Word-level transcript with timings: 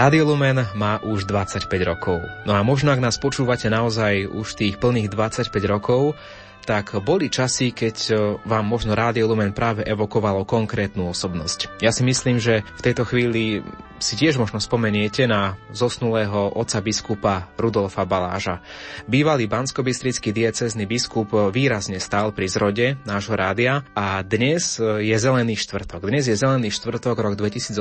Rádio 0.00 0.32
Lumen 0.32 0.64
má 0.72 0.96
už 1.04 1.28
25 1.28 1.68
rokov. 1.84 2.24
No 2.48 2.56
a 2.56 2.64
možno, 2.64 2.88
ak 2.88 3.04
nás 3.04 3.20
počúvate 3.20 3.68
naozaj 3.68 4.32
už 4.32 4.56
tých 4.56 4.80
plných 4.80 5.12
25 5.12 5.52
rokov, 5.68 6.16
tak 6.64 6.96
boli 7.04 7.28
časy, 7.28 7.68
keď 7.68 7.96
e, 8.08 8.12
vám 8.48 8.64
možno 8.64 8.96
Rádio 8.96 9.28
Lumen 9.28 9.52
práve 9.52 9.84
evokovalo 9.84 10.48
konkrétnu 10.48 11.12
osobnosť. 11.12 11.84
Ja 11.84 11.92
si 11.92 12.00
myslím, 12.08 12.40
že 12.40 12.64
v 12.64 12.84
tejto 12.88 13.04
chvíli 13.04 13.60
si 14.00 14.16
tiež 14.16 14.40
možno 14.40 14.56
spomeniete 14.58 15.28
na 15.28 15.60
zosnulého 15.76 16.56
otca 16.56 16.80
biskupa 16.80 17.52
Rudolfa 17.60 18.08
Baláža. 18.08 18.64
Bývalý 19.04 19.44
banskobistrický 19.44 20.32
diecezny 20.32 20.88
biskup 20.88 21.28
výrazne 21.52 22.00
stál 22.00 22.32
pri 22.32 22.48
zrode 22.48 22.86
nášho 23.04 23.36
rádia 23.36 23.84
a 23.92 24.24
dnes 24.24 24.80
je 24.80 25.12
zelený 25.12 25.60
štvrtok. 25.60 26.08
Dnes 26.08 26.24
je 26.24 26.34
zelený 26.34 26.72
štvrtok 26.72 27.20
rok 27.20 27.36
2018, 27.36 27.76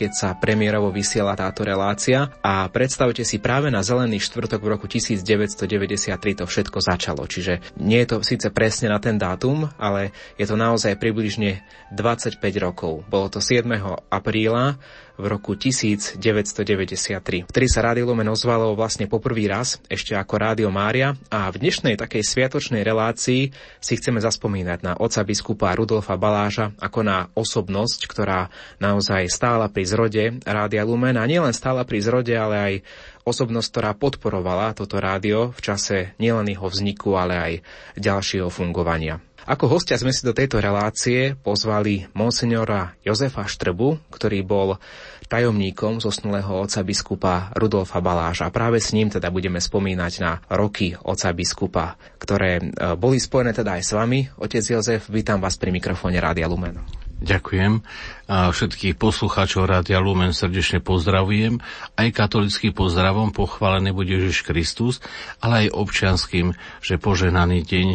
keď 0.00 0.10
sa 0.16 0.28
premiérovo 0.32 0.88
vysiela 0.88 1.36
táto 1.36 1.68
relácia 1.68 2.32
a 2.40 2.64
predstavte 2.72 3.20
si 3.20 3.36
práve 3.36 3.68
na 3.68 3.84
zelený 3.84 4.24
štvrtok 4.24 4.60
v 4.64 4.68
roku 4.72 4.88
1993 4.88 6.40
to 6.40 6.48
všetko 6.48 6.80
začalo. 6.80 7.28
Čiže 7.28 7.76
nie 7.76 8.00
je 8.00 8.08
to 8.08 8.16
síce 8.24 8.48
presne 8.48 8.88
na 8.88 8.96
ten 8.96 9.20
dátum, 9.20 9.68
ale 9.76 10.16
je 10.40 10.48
to 10.48 10.56
naozaj 10.56 10.96
približne 10.96 11.60
25 11.92 12.40
rokov. 12.56 13.04
Bolo 13.12 13.28
to 13.28 13.44
7. 13.44 13.68
apríla 14.08 14.80
v 15.22 15.30
roku 15.30 15.54
1993, 15.54 17.46
ktorý 17.46 17.66
sa 17.70 17.80
Rádio 17.86 18.10
Lumen 18.10 18.26
ozvalo 18.26 18.74
vlastne 18.74 19.06
poprvý 19.06 19.46
raz, 19.46 19.78
ešte 19.86 20.18
ako 20.18 20.34
Rádio 20.34 20.68
Mária 20.74 21.14
a 21.30 21.46
v 21.54 21.62
dnešnej 21.62 21.94
takej 21.94 22.26
sviatočnej 22.26 22.82
relácii 22.82 23.54
si 23.78 23.92
chceme 23.94 24.18
zaspomínať 24.18 24.82
na 24.82 24.92
oca 24.98 25.22
biskupa 25.22 25.70
Rudolfa 25.78 26.18
Baláža 26.18 26.74
ako 26.82 27.06
na 27.06 27.30
osobnosť, 27.38 28.10
ktorá 28.10 28.50
naozaj 28.82 29.30
stála 29.30 29.70
pri 29.70 29.84
zrode 29.86 30.24
Rádia 30.42 30.82
Lumen 30.82 31.14
a 31.14 31.22
nielen 31.22 31.54
stála 31.54 31.86
pri 31.86 32.02
zrode, 32.02 32.34
ale 32.34 32.56
aj 32.58 32.74
osobnosť, 33.22 33.68
ktorá 33.70 33.90
podporovala 33.94 34.74
toto 34.74 34.98
rádio 34.98 35.54
v 35.54 35.60
čase 35.62 35.96
nielen 36.18 36.50
jeho 36.50 36.66
vzniku, 36.66 37.14
ale 37.18 37.34
aj 37.38 37.52
ďalšieho 37.98 38.50
fungovania. 38.50 39.22
Ako 39.42 39.66
hostia 39.66 39.98
sme 39.98 40.14
si 40.14 40.22
do 40.22 40.30
tejto 40.30 40.62
relácie 40.62 41.34
pozvali 41.34 42.06
monsignora 42.14 42.94
Jozefa 43.02 43.42
Štrbu, 43.50 43.98
ktorý 44.14 44.38
bol 44.46 44.78
tajomníkom 45.26 45.98
zosnulého 45.98 46.62
oca 46.62 46.80
biskupa 46.86 47.50
Rudolfa 47.58 47.98
Baláža. 47.98 48.46
A 48.46 48.54
práve 48.54 48.78
s 48.78 48.94
ním 48.94 49.10
teda 49.10 49.34
budeme 49.34 49.58
spomínať 49.58 50.12
na 50.22 50.38
roky 50.46 50.94
oca 50.94 51.34
biskupa, 51.34 51.98
ktoré 52.22 52.62
e, 52.62 52.94
boli 52.94 53.18
spojené 53.18 53.50
teda 53.50 53.80
aj 53.80 53.82
s 53.82 53.92
vami. 53.96 54.30
Otec 54.38 54.62
Jozef, 54.62 55.10
vítam 55.10 55.42
vás 55.42 55.58
pri 55.58 55.74
mikrofóne 55.74 56.22
Rádia 56.22 56.46
Lumen. 56.46 57.01
Ďakujem. 57.22 57.72
A 58.26 58.50
všetkých 58.50 58.98
poslucháčov 58.98 59.70
Rádia 59.70 60.02
Lumen 60.02 60.34
srdečne 60.34 60.82
pozdravujem. 60.82 61.62
Aj 61.94 62.08
katolický 62.10 62.74
pozdravom 62.74 63.30
pochválený 63.30 63.94
bude 63.94 64.12
Ježiš 64.18 64.42
Kristus, 64.42 64.98
ale 65.38 65.66
aj 65.66 65.78
občianským, 65.78 66.52
že 66.82 66.98
poženaný 66.98 67.62
deň 67.62 67.88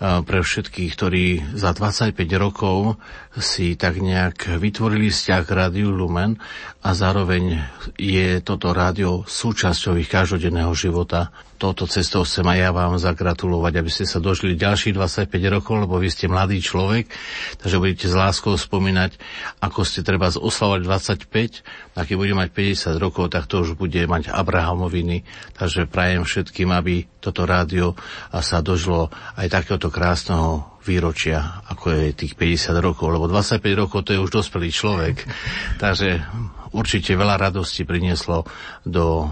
pre 0.00 0.40
všetkých, 0.40 0.90
ktorí 0.96 1.26
za 1.52 1.76
25 1.76 2.16
rokov 2.40 2.96
si 3.36 3.76
tak 3.76 4.00
nejak 4.00 4.56
vytvorili 4.56 5.12
vzťah 5.12 5.42
k 5.44 5.50
Rádiu 5.52 5.92
Lumen 5.92 6.40
a 6.80 6.96
zároveň 6.96 7.60
je 8.00 8.40
toto 8.40 8.72
rádio 8.72 9.28
súčasťou 9.28 10.00
každodenného 10.08 10.72
života 10.72 11.28
touto 11.60 11.84
cestou 11.84 12.24
chcem 12.24 12.48
aj 12.48 12.58
ja 12.58 12.70
vám 12.72 12.96
zagratulovať, 12.96 13.72
aby 13.84 13.90
ste 13.92 14.08
sa 14.08 14.16
dožili 14.16 14.56
ďalších 14.56 14.96
25 14.96 15.28
rokov, 15.52 15.84
lebo 15.84 16.00
vy 16.00 16.08
ste 16.08 16.24
mladý 16.24 16.64
človek, 16.64 17.12
takže 17.60 17.76
budete 17.76 18.08
s 18.08 18.16
láskou 18.16 18.56
spomínať, 18.56 19.20
ako 19.60 19.84
ste 19.84 20.00
treba 20.00 20.32
oslavovať 20.32 20.80
25, 21.28 22.00
a 22.00 22.08
keď 22.08 22.16
bude 22.16 22.32
mať 22.32 22.48
50 22.96 22.96
rokov, 22.96 23.28
tak 23.28 23.44
to 23.44 23.60
už 23.60 23.76
bude 23.76 24.00
mať 24.00 24.32
Abrahamoviny. 24.32 25.28
Takže 25.52 25.84
prajem 25.84 26.24
všetkým, 26.24 26.72
aby 26.72 27.04
toto 27.20 27.44
rádio 27.44 27.92
sa 28.32 28.64
dožilo 28.64 29.12
aj 29.36 29.52
takéhoto 29.52 29.92
krásneho 29.92 30.80
výročia, 30.80 31.60
ako 31.68 31.92
je 31.92 32.16
tých 32.16 32.40
50 32.40 32.72
rokov, 32.80 33.12
lebo 33.12 33.28
25 33.28 33.60
rokov 33.76 34.08
to 34.08 34.16
je 34.16 34.22
už 34.24 34.32
dospelý 34.32 34.72
človek. 34.72 35.28
Takže 35.76 36.24
určite 36.72 37.12
veľa 37.12 37.36
radosti 37.36 37.84
prinieslo 37.84 38.48
do 38.88 39.28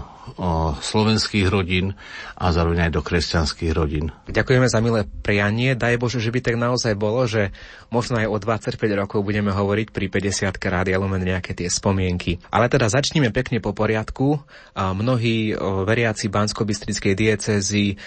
slovenských 0.79 1.47
rodín 1.47 1.97
a 2.35 2.51
zároveň 2.53 2.87
aj 2.87 2.91
do 2.95 3.01
kresťanských 3.03 3.71
rodín. 3.73 4.11
Ďakujeme 4.29 4.67
za 4.69 4.79
milé 4.79 5.07
prianie. 5.07 5.73
Daj 5.73 5.97
Bože, 5.97 6.19
že 6.19 6.31
by 6.31 6.39
tak 6.43 6.55
naozaj 6.59 6.93
bolo, 6.95 7.25
že 7.25 7.55
možno 7.89 8.19
aj 8.19 8.27
o 8.29 8.37
25 8.37 8.79
rokov 8.95 9.25
budeme 9.25 9.49
hovoriť 9.49 9.91
pri 9.91 10.07
50 10.07 10.55
Rádia 10.59 11.01
Lumen 11.01 11.25
nejaké 11.25 11.57
tie 11.57 11.67
spomienky. 11.67 12.37
Ale 12.53 12.69
teda 12.69 12.87
začneme 12.87 13.33
pekne 13.33 13.59
po 13.59 13.73
poriadku. 13.73 14.39
Mnohí 14.77 15.53
veriaci 15.85 16.29
bansko 16.29 16.63
diecezy 16.65 17.97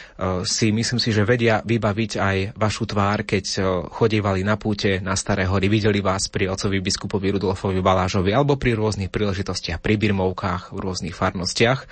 si 0.44 0.66
myslím 0.72 1.00
si, 1.00 1.10
že 1.12 1.26
vedia 1.26 1.60
vybaviť 1.62 2.12
aj 2.18 2.36
vašu 2.56 2.88
tvár, 2.88 3.26
keď 3.26 3.44
chodívali 3.90 4.46
na 4.46 4.56
púte 4.56 5.02
na 5.02 5.18
Staré 5.18 5.44
hory, 5.46 5.68
videli 5.68 6.00
vás 6.00 6.26
pri 6.30 6.48
ocovi 6.48 6.80
biskupovi 6.80 7.36
Rudolfovi 7.36 7.82
Balážovi 7.82 8.30
alebo 8.32 8.56
pri 8.56 8.74
rôznych 8.78 9.10
príležitostiach, 9.12 9.82
pri 9.82 9.94
birmovkách 10.00 10.72
v 10.72 10.78
rôznych 10.78 11.14
farnostiach 11.14 11.84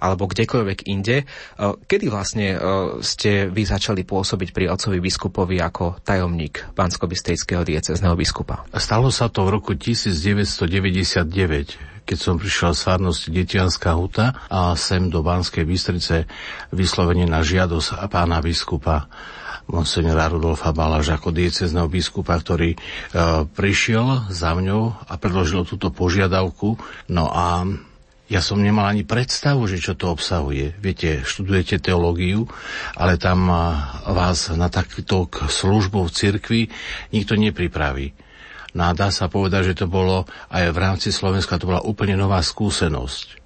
alebo 0.00 0.28
kdekoľvek 0.28 0.88
inde. 0.88 1.22
E, 1.22 1.24
kedy 1.84 2.08
vlastne 2.08 2.54
e, 2.54 2.58
ste 3.02 3.48
vy 3.48 3.64
začali 3.64 4.02
pôsobiť 4.02 4.52
pri 4.52 4.68
otcovi 4.72 5.00
biskupovi 5.00 5.60
ako 5.62 5.96
tajomník 6.02 6.64
Bansko-Bistrického 6.74 7.64
diecezneho 7.66 8.14
biskupa? 8.14 8.64
Stalo 8.76 9.10
sa 9.12 9.28
to 9.32 9.44
v 9.46 9.50
roku 9.60 9.74
1999 9.74 11.96
keď 12.06 12.18
som 12.22 12.38
prišiel 12.38 12.70
z 12.70 12.86
farnosti 12.86 13.34
Detianská 13.34 13.98
huta 13.98 14.38
a 14.46 14.78
sem 14.78 15.10
do 15.10 15.26
Banskej 15.26 15.66
Bystrice 15.66 16.30
vyslovene 16.70 17.26
na 17.26 17.42
žiadosť 17.42 18.06
pána 18.06 18.38
biskupa 18.38 19.10
monsignora 19.66 20.30
Rudolfa 20.30 20.70
Baláža 20.70 21.18
ako 21.18 21.34
diecezného 21.34 21.90
biskupa, 21.90 22.38
ktorý 22.38 22.74
e, 22.74 22.78
prišiel 23.50 24.30
za 24.30 24.54
mňou 24.54 25.10
a 25.10 25.12
predložil 25.18 25.66
túto 25.66 25.90
požiadavku. 25.90 26.78
No 27.10 27.26
a 27.26 27.66
ja 28.26 28.42
som 28.42 28.58
nemal 28.58 28.90
ani 28.90 29.06
predstavu, 29.06 29.70
že 29.70 29.78
čo 29.78 29.94
to 29.94 30.10
obsahuje. 30.10 30.74
Viete, 30.82 31.22
študujete 31.22 31.78
teológiu, 31.78 32.50
ale 32.98 33.22
tam 33.22 33.46
vás 34.02 34.50
na 34.50 34.66
takúto 34.66 35.30
službu 35.30 36.10
v 36.10 36.14
cirkvi 36.14 36.60
nikto 37.14 37.38
nepripraví. 37.38 38.18
No 38.76 38.90
a 38.90 38.98
dá 38.98 39.08
sa 39.14 39.30
povedať, 39.30 39.72
že 39.72 39.78
to 39.80 39.86
bolo 39.88 40.28
aj 40.52 40.68
v 40.74 40.78
rámci 40.78 41.08
Slovenska, 41.14 41.56
to 41.56 41.70
bola 41.70 41.86
úplne 41.86 42.18
nová 42.18 42.42
skúsenosť. 42.42 43.40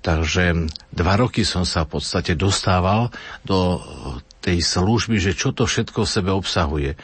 Takže 0.00 0.70
dva 0.92 1.14
roky 1.18 1.44
som 1.44 1.64
sa 1.64 1.84
v 1.84 1.98
podstate 1.98 2.32
dostával 2.36 3.12
do 3.44 3.80
tej 4.40 4.64
služby, 4.64 5.20
že 5.20 5.36
čo 5.36 5.52
to 5.52 5.68
všetko 5.68 6.08
v 6.08 6.12
sebe 6.12 6.30
obsahuje. 6.32 6.96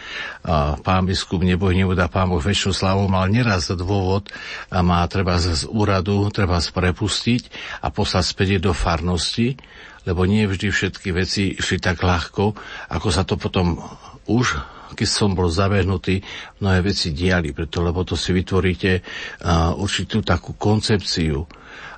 A 0.42 0.80
pán 0.80 1.04
biskup 1.04 1.44
neboj 1.44 1.76
nebudá 1.76 2.08
pán 2.08 2.32
Boh 2.32 2.40
väčšinu 2.40 2.72
slavu 2.72 3.04
mal 3.06 3.28
neraz 3.28 3.68
dôvod 3.70 4.32
a 4.72 4.80
má 4.80 5.04
treba 5.06 5.36
z 5.36 5.68
úradu 5.68 6.32
treba 6.32 6.58
prepustiť 6.58 7.52
a 7.84 7.92
poslať 7.92 8.24
späť 8.24 8.48
do 8.58 8.72
farnosti, 8.72 9.60
lebo 10.08 10.24
nie 10.24 10.48
vždy 10.48 10.72
všetky 10.72 11.12
veci 11.12 11.54
šli 11.60 11.76
tak 11.76 12.00
ľahko, 12.00 12.56
ako 12.88 13.08
sa 13.12 13.22
to 13.28 13.36
potom 13.36 13.78
už 14.26 14.76
keď 14.86 15.08
som 15.10 15.34
bol 15.34 15.50
zabehnutý, 15.50 16.22
mnohé 16.62 16.80
veci 16.80 17.10
diali, 17.10 17.50
preto, 17.50 17.82
lebo 17.82 18.06
to 18.06 18.14
si 18.14 18.30
vytvoríte 18.30 19.02
uh, 19.02 19.74
určitú 19.74 20.22
takú 20.22 20.54
koncepciu 20.54 21.42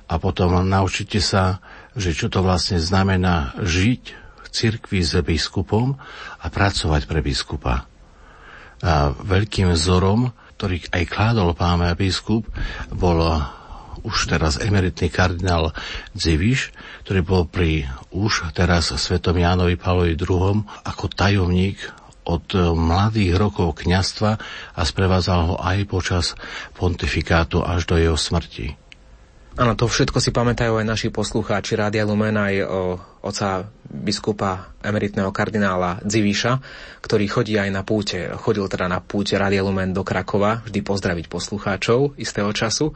a 0.09 0.17
potom 0.17 0.65
naučíte 0.65 1.21
sa, 1.21 1.61
že 1.93 2.17
čo 2.17 2.33
to 2.33 2.41
vlastne 2.41 2.81
znamená 2.81 3.53
žiť 3.61 4.28
cirkvi 4.49 5.01
s 5.05 5.17
biskupom 5.21 5.95
a 6.41 6.45
pracovať 6.49 7.05
pre 7.05 7.19
biskupa. 7.21 7.85
A 8.79 9.11
veľkým 9.11 9.75
vzorom, 9.75 10.31
ktorý 10.55 10.83
aj 10.91 11.03
kládol 11.07 11.55
pán 11.55 11.83
biskup, 11.95 12.47
bol 12.91 13.19
už 14.03 14.31
teraz 14.31 14.59
emeritný 14.59 15.11
kardinál 15.11 15.75
Dziviš, 16.15 16.71
ktorý 17.03 17.19
bol 17.23 17.43
pri 17.47 17.87
už 18.15 18.55
teraz 18.55 18.95
svetom 18.95 19.35
Jánovi 19.35 19.75
Pavlovi 19.75 20.15
II 20.15 20.63
ako 20.87 21.05
tajomník 21.11 21.79
od 22.29 22.45
mladých 22.77 23.35
rokov 23.35 23.81
kňastva 23.81 24.31
a 24.77 24.81
sprevádzal 24.85 25.39
ho 25.49 25.55
aj 25.57 25.77
počas 25.89 26.25
pontifikátu 26.77 27.65
až 27.65 27.89
do 27.89 27.97
jeho 27.97 28.15
smrti. 28.15 28.88
Áno, 29.57 29.73
to 29.73 29.89
všetko 29.89 30.21
si 30.21 30.29
pamätajú 30.29 30.77
aj 30.77 30.85
naši 30.85 31.07
poslucháči 31.09 31.73
Rádia 31.73 32.05
Lumen 32.05 32.37
aj 32.37 32.55
o 32.69 32.81
oca 33.25 33.65
biskupa 33.89 34.71
emeritného 34.85 35.33
kardinála 35.33 36.05
Dzivíša, 36.05 36.61
ktorý 37.01 37.25
chodí 37.25 37.57
aj 37.57 37.73
na 37.73 37.81
púte. 37.81 38.29
Chodil 38.39 38.69
teda 38.69 38.85
na 38.85 39.01
púte 39.01 39.35
Rádia 39.35 39.65
Lumen 39.65 39.91
do 39.91 40.05
Krakova, 40.05 40.61
vždy 40.63 40.79
pozdraviť 40.85 41.25
poslucháčov 41.27 42.15
istého 42.21 42.53
času. 42.53 42.93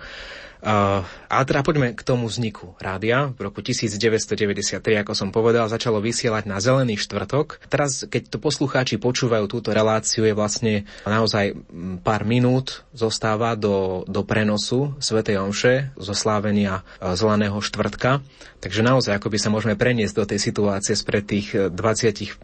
Uh, 0.63 1.03
ale 1.27 1.43
teda 1.43 1.59
poďme 1.59 1.91
k 1.91 2.07
tomu 2.07 2.31
vzniku 2.31 2.79
rádia. 2.79 3.35
V 3.35 3.51
roku 3.51 3.59
1993, 3.59 4.79
ako 4.79 5.11
som 5.11 5.27
povedal, 5.27 5.67
začalo 5.67 5.99
vysielať 5.99 6.47
na 6.47 6.63
Zelený 6.63 6.95
štvrtok. 7.03 7.67
Teraz, 7.67 8.07
keď 8.07 8.31
to 8.31 8.37
poslucháči 8.39 8.95
počúvajú 8.95 9.51
túto 9.51 9.75
reláciu, 9.75 10.23
je 10.23 10.31
vlastne 10.31 10.87
naozaj 11.03 11.59
pár 11.99 12.23
minút 12.23 12.87
zostáva 12.95 13.59
do, 13.59 14.07
do 14.07 14.23
prenosu 14.23 14.95
Svetej 15.03 15.43
Omše 15.43 15.91
zo 15.99 16.15
slávenia 16.15 16.87
e, 16.95 17.11
Zeleného 17.11 17.59
štvrtka. 17.59 18.23
Takže 18.63 18.87
naozaj, 18.87 19.19
ako 19.19 19.35
by 19.35 19.37
sa 19.43 19.51
môžeme 19.51 19.75
preniesť 19.75 20.15
do 20.15 20.23
tej 20.23 20.39
situácie 20.39 20.95
spred 20.95 21.27
tých 21.27 21.75
25 21.75 22.39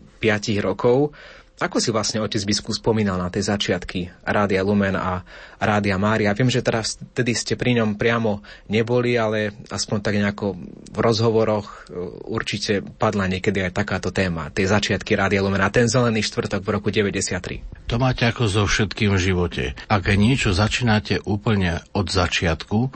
rokov. 0.60 1.16
Ako 1.60 1.84
si 1.84 1.92
vlastne 1.92 2.24
otec 2.24 2.40
biskup 2.48 2.72
spomínal 2.72 3.20
na 3.20 3.28
tie 3.28 3.44
začiatky 3.44 4.08
Rádia 4.24 4.64
Lumen 4.64 4.96
a 4.96 5.28
Rádia 5.60 6.00
Mária? 6.00 6.32
Viem, 6.32 6.48
že 6.48 6.64
teraz 6.64 6.96
vtedy 6.96 7.36
ste 7.36 7.60
pri 7.60 7.76
ňom 7.76 8.00
priamo 8.00 8.40
neboli, 8.72 9.20
ale 9.20 9.52
aspoň 9.68 9.98
tak 10.00 10.16
nejako 10.16 10.56
v 10.88 11.00
rozhovoroch 11.04 11.68
e, 11.68 12.00
určite 12.32 12.80
padla 12.80 13.28
niekedy 13.28 13.60
aj 13.68 13.76
takáto 13.76 14.08
téma. 14.08 14.48
Tie 14.56 14.72
začiatky 14.72 15.20
Rádia 15.20 15.44
Lumen 15.44 15.60
a 15.60 15.68
ten 15.68 15.92
zelený 15.92 16.24
štvrtok 16.24 16.64
v 16.64 16.70
roku 16.72 16.96
93. 16.96 17.92
To 17.92 18.00
máte 18.00 18.24
ako 18.24 18.48
so 18.48 18.64
všetkým 18.64 19.12
v 19.12 19.20
živote. 19.20 19.64
Ak 19.92 20.08
niečo 20.16 20.56
začínate 20.56 21.20
úplne 21.28 21.84
od 21.92 22.08
začiatku, 22.08 22.88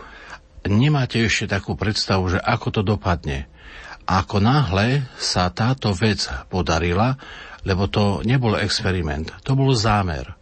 nemáte 0.72 1.20
ešte 1.20 1.52
takú 1.52 1.76
predstavu, 1.76 2.32
že 2.32 2.40
ako 2.40 2.80
to 2.80 2.82
dopadne. 2.82 3.52
Ako 4.08 4.40
náhle 4.40 5.04
sa 5.20 5.52
táto 5.52 5.92
vec 5.96 6.28
podarila, 6.48 7.20
lebo 7.64 7.88
to 7.88 8.20
nebol 8.28 8.56
experiment, 8.60 9.32
to 9.44 9.56
bol 9.56 9.72
zámer. 9.72 10.36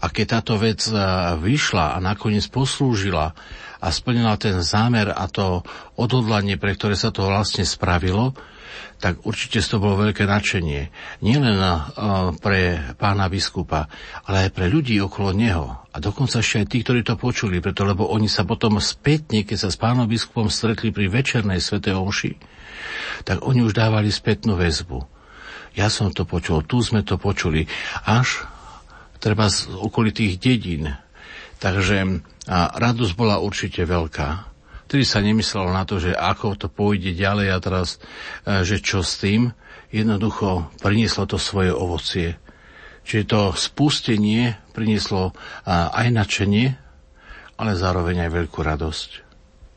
A 0.00 0.08
keď 0.08 0.40
táto 0.40 0.56
vec 0.56 0.80
e, 0.88 0.96
vyšla 1.36 1.96
a 1.96 1.98
nakoniec 2.00 2.48
poslúžila 2.48 3.36
a 3.80 3.86
splnila 3.92 4.36
ten 4.40 4.64
zámer 4.64 5.12
a 5.12 5.28
to 5.28 5.60
odhodlanie, 6.00 6.56
pre 6.56 6.72
ktoré 6.72 6.96
sa 6.96 7.12
to 7.12 7.28
vlastne 7.28 7.68
spravilo, 7.68 8.32
tak 9.00 9.24
určite 9.24 9.64
to 9.64 9.80
bolo 9.80 10.04
veľké 10.04 10.28
nadšenie. 10.28 10.92
Nielen 11.24 11.56
uh, 11.56 12.36
pre 12.36 12.92
pána 13.00 13.32
biskupa, 13.32 13.88
ale 14.28 14.46
aj 14.46 14.50
pre 14.52 14.68
ľudí 14.68 15.00
okolo 15.00 15.32
neho. 15.32 15.72
A 15.88 15.96
dokonca 16.04 16.44
ešte 16.44 16.60
aj 16.60 16.66
tí, 16.68 16.78
ktorí 16.84 17.00
to 17.00 17.16
počuli, 17.16 17.64
preto 17.64 17.88
lebo 17.88 18.12
oni 18.12 18.28
sa 18.28 18.44
potom 18.44 18.76
spätne, 18.76 19.48
keď 19.48 19.56
sa 19.56 19.68
s 19.72 19.80
pánom 19.80 20.04
biskupom 20.04 20.52
stretli 20.52 20.92
pri 20.92 21.08
večernej 21.08 21.64
svete 21.64 21.96
omši, 21.96 22.36
tak 23.24 23.40
oni 23.40 23.64
už 23.64 23.72
dávali 23.72 24.12
spätnú 24.12 24.60
väzbu 24.60 25.19
ja 25.74 25.88
som 25.92 26.10
to 26.10 26.26
počul, 26.26 26.66
tu 26.66 26.82
sme 26.82 27.06
to 27.06 27.20
počuli, 27.20 27.66
až 28.06 28.46
treba 29.20 29.46
z 29.52 29.70
okolitých 29.70 30.40
dedín. 30.40 30.90
Takže 31.60 32.24
a 32.50 32.72
radosť 32.74 33.12
bola 33.14 33.38
určite 33.38 33.86
veľká. 33.86 34.28
Vtedy 34.90 35.06
sa 35.06 35.22
nemyslelo 35.22 35.70
na 35.70 35.86
to, 35.86 36.02
že 36.02 36.16
ako 36.16 36.58
to 36.58 36.66
pôjde 36.66 37.14
ďalej 37.14 37.46
a 37.54 37.58
teraz, 37.62 38.02
e, 38.42 38.66
že 38.66 38.82
čo 38.82 39.06
s 39.06 39.22
tým. 39.22 39.54
Jednoducho 39.94 40.66
prinieslo 40.82 41.30
to 41.30 41.38
svoje 41.38 41.70
ovocie. 41.70 42.34
Čiže 43.06 43.30
to 43.30 43.42
spustenie 43.54 44.54
prinieslo 44.70 45.34
aj 45.66 46.06
načenie, 46.14 46.78
ale 47.58 47.74
zároveň 47.74 48.28
aj 48.28 48.30
veľkú 48.30 48.60
radosť. 48.62 49.10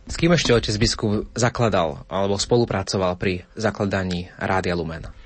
S 0.05 0.15
kým 0.19 0.35
ešte 0.35 0.53
otec 0.53 0.75
biskup 0.77 1.25
zakladal 1.33 2.05
alebo 2.11 2.37
spolupracoval 2.37 3.17
pri 3.17 3.47
zakladaní 3.57 4.29
Rádia 4.37 4.77
Lumen? 4.77 5.22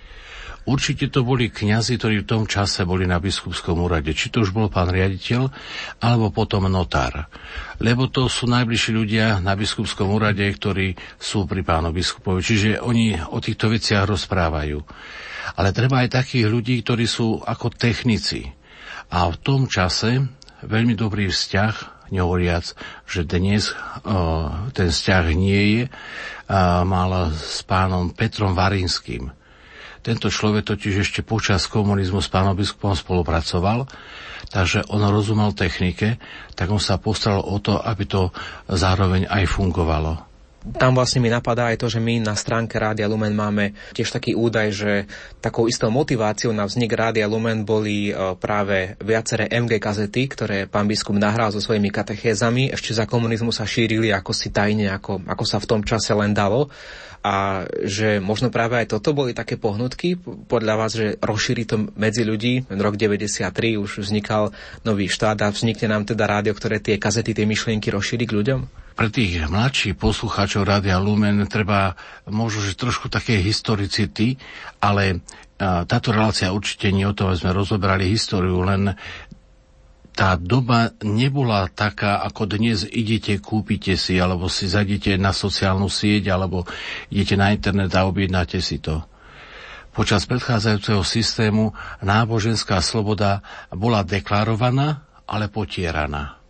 Určite 0.67 1.07
to 1.07 1.23
boli 1.23 1.47
kňazi, 1.47 1.95
ktorí 1.95 2.15
v 2.21 2.29
tom 2.29 2.43
čase 2.43 2.83
boli 2.83 3.07
na 3.07 3.23
biskupskom 3.23 3.79
úrade. 3.79 4.11
Či 4.11 4.35
to 4.35 4.43
už 4.43 4.51
bol 4.51 4.67
pán 4.67 4.91
riaditeľ, 4.91 5.47
alebo 6.03 6.27
potom 6.35 6.67
notár. 6.67 7.31
Lebo 7.79 8.11
to 8.11 8.27
sú 8.27 8.51
najbližší 8.51 8.91
ľudia 8.91 9.39
na 9.39 9.55
biskupskom 9.55 10.11
úrade, 10.11 10.43
ktorí 10.43 10.99
sú 11.15 11.47
pri 11.47 11.63
pánu 11.63 11.95
biskupovi. 11.95 12.43
Čiže 12.43 12.69
oni 12.83 13.15
o 13.15 13.39
týchto 13.39 13.71
veciach 13.71 14.03
rozprávajú. 14.11 14.83
Ale 15.55 15.71
treba 15.71 16.03
aj 16.03 16.19
takých 16.19 16.51
ľudí, 16.51 16.83
ktorí 16.83 17.07
sú 17.07 17.39
ako 17.39 17.71
technici. 17.71 18.51
A 19.07 19.31
v 19.31 19.39
tom 19.39 19.71
čase 19.71 20.19
veľmi 20.67 20.99
dobrý 20.99 21.31
vzťah 21.31 22.11
nehovoriac, 22.11 22.75
že 23.07 23.23
dnes 23.23 23.71
o, 24.03 24.51
ten 24.75 24.91
vzťah 24.91 25.23
nie 25.31 25.63
je, 25.63 25.83
a, 25.87 26.83
mal 26.83 27.31
s 27.31 27.63
pánom 27.63 28.11
Petrom 28.11 28.51
Varinským. 28.51 29.31
Tento 30.07 30.31
človek 30.31 30.63
totiž 30.63 31.03
ešte 31.03 31.19
počas 31.19 31.67
komunizmu 31.67 32.23
s 32.23 32.31
pánom 32.31 32.55
biskupom 32.55 32.95
spolupracoval, 32.95 33.91
takže 34.47 34.87
on 34.87 35.03
rozumel 35.03 35.51
technike, 35.51 36.15
tak 36.55 36.71
on 36.71 36.79
sa 36.79 36.95
postaral 36.95 37.43
o 37.43 37.59
to, 37.59 37.75
aby 37.75 38.07
to 38.07 38.31
zároveň 38.71 39.27
aj 39.27 39.43
fungovalo. 39.51 40.26
Tam 40.75 40.91
vlastne 40.91 41.23
mi 41.23 41.31
napadá 41.31 41.71
aj 41.71 41.79
to, 41.79 41.87
že 41.87 42.03
my 42.03 42.19
na 42.19 42.35
stránke 42.35 42.75
Rádia 42.75 43.07
Lumen 43.07 43.31
máme 43.31 43.71
tiež 43.95 44.11
taký 44.11 44.35
údaj, 44.35 44.67
že 44.75 44.91
takou 45.39 45.71
istou 45.71 45.87
motiváciou 45.87 46.51
na 46.51 46.67
vznik 46.67 46.91
Rádia 46.91 47.23
Lumen 47.23 47.63
boli 47.63 48.11
e, 48.11 48.13
práve 48.35 48.99
viaceré 48.99 49.47
MG 49.47 49.79
kazety, 49.79 50.27
ktoré 50.27 50.67
pán 50.67 50.91
biskup 50.91 51.15
nahral 51.15 51.55
so 51.55 51.63
svojimi 51.63 51.87
katechézami. 51.87 52.75
Ešte 52.75 52.91
za 52.91 53.07
komunizmu 53.07 53.55
sa 53.55 53.63
šírili 53.63 54.11
ako 54.11 54.35
si 54.35 54.51
tajne, 54.51 54.91
ako, 54.91 55.23
ako 55.23 55.43
sa 55.47 55.63
v 55.63 55.69
tom 55.71 55.81
čase 55.87 56.11
len 56.11 56.35
dalo 56.35 56.67
a 57.27 57.65
že 57.83 58.23
možno 58.23 58.53
práve 58.53 58.79
aj 58.79 58.95
toto 58.95 59.11
boli 59.11 59.35
také 59.35 59.59
pohnutky 59.59 60.15
podľa 60.47 60.73
vás, 60.79 60.91
že 60.95 61.19
rozšíri 61.19 61.63
to 61.67 61.91
medzi 61.99 62.23
ľudí. 62.23 62.63
Rok 62.71 62.95
93 62.95 63.51
už 63.75 64.07
vznikal 64.07 64.55
nový 64.87 65.11
štát 65.11 65.35
a 65.43 65.51
vznikne 65.51 65.91
nám 65.91 66.07
teda 66.07 66.23
rádio, 66.23 66.53
ktoré 66.55 66.79
tie 66.79 66.95
kazety, 66.95 67.35
tie 67.35 67.43
myšlienky 67.43 67.91
rozšíri 67.91 68.23
k 68.23 68.35
ľuďom? 68.37 68.86
Pre 68.97 69.13
tých 69.13 69.45
mladších 69.45 69.93
poslucháčov 69.93 70.65
Rádia 70.65 70.97
Lumen 70.97 71.45
treba 71.45 71.93
možno, 72.25 72.65
že 72.65 72.73
trošku 72.73 73.13
také 73.13 73.37
historicity, 73.37 74.41
ale 74.81 75.21
táto 75.61 76.09
relácia 76.09 76.49
určite 76.49 76.89
nie 76.89 77.05
o 77.05 77.13
tom, 77.13 77.29
sme 77.37 77.53
rozobrali 77.53 78.09
históriu, 78.09 78.57
len 78.65 78.97
tá 80.17 80.33
doba 80.33 80.97
nebola 81.05 81.69
taká, 81.69 82.25
ako 82.25 82.57
dnes 82.57 82.89
idete, 82.89 83.37
kúpite 83.37 83.93
si, 84.01 84.17
alebo 84.17 84.49
si 84.49 84.65
zajdete 84.65 85.13
na 85.21 85.29
sociálnu 85.29 85.85
sieť, 85.93 86.33
alebo 86.33 86.65
idete 87.13 87.37
na 87.37 87.53
internet 87.53 87.93
a 87.93 88.09
objednáte 88.09 88.57
si 88.57 88.81
to. 88.81 89.05
Počas 89.93 90.25
predchádzajúceho 90.25 91.05
systému 91.05 91.77
náboženská 92.01 92.81
sloboda 92.81 93.45
bola 93.69 94.01
deklarovaná, 94.01 95.05
ale 95.29 95.53
potieraná. 95.53 96.41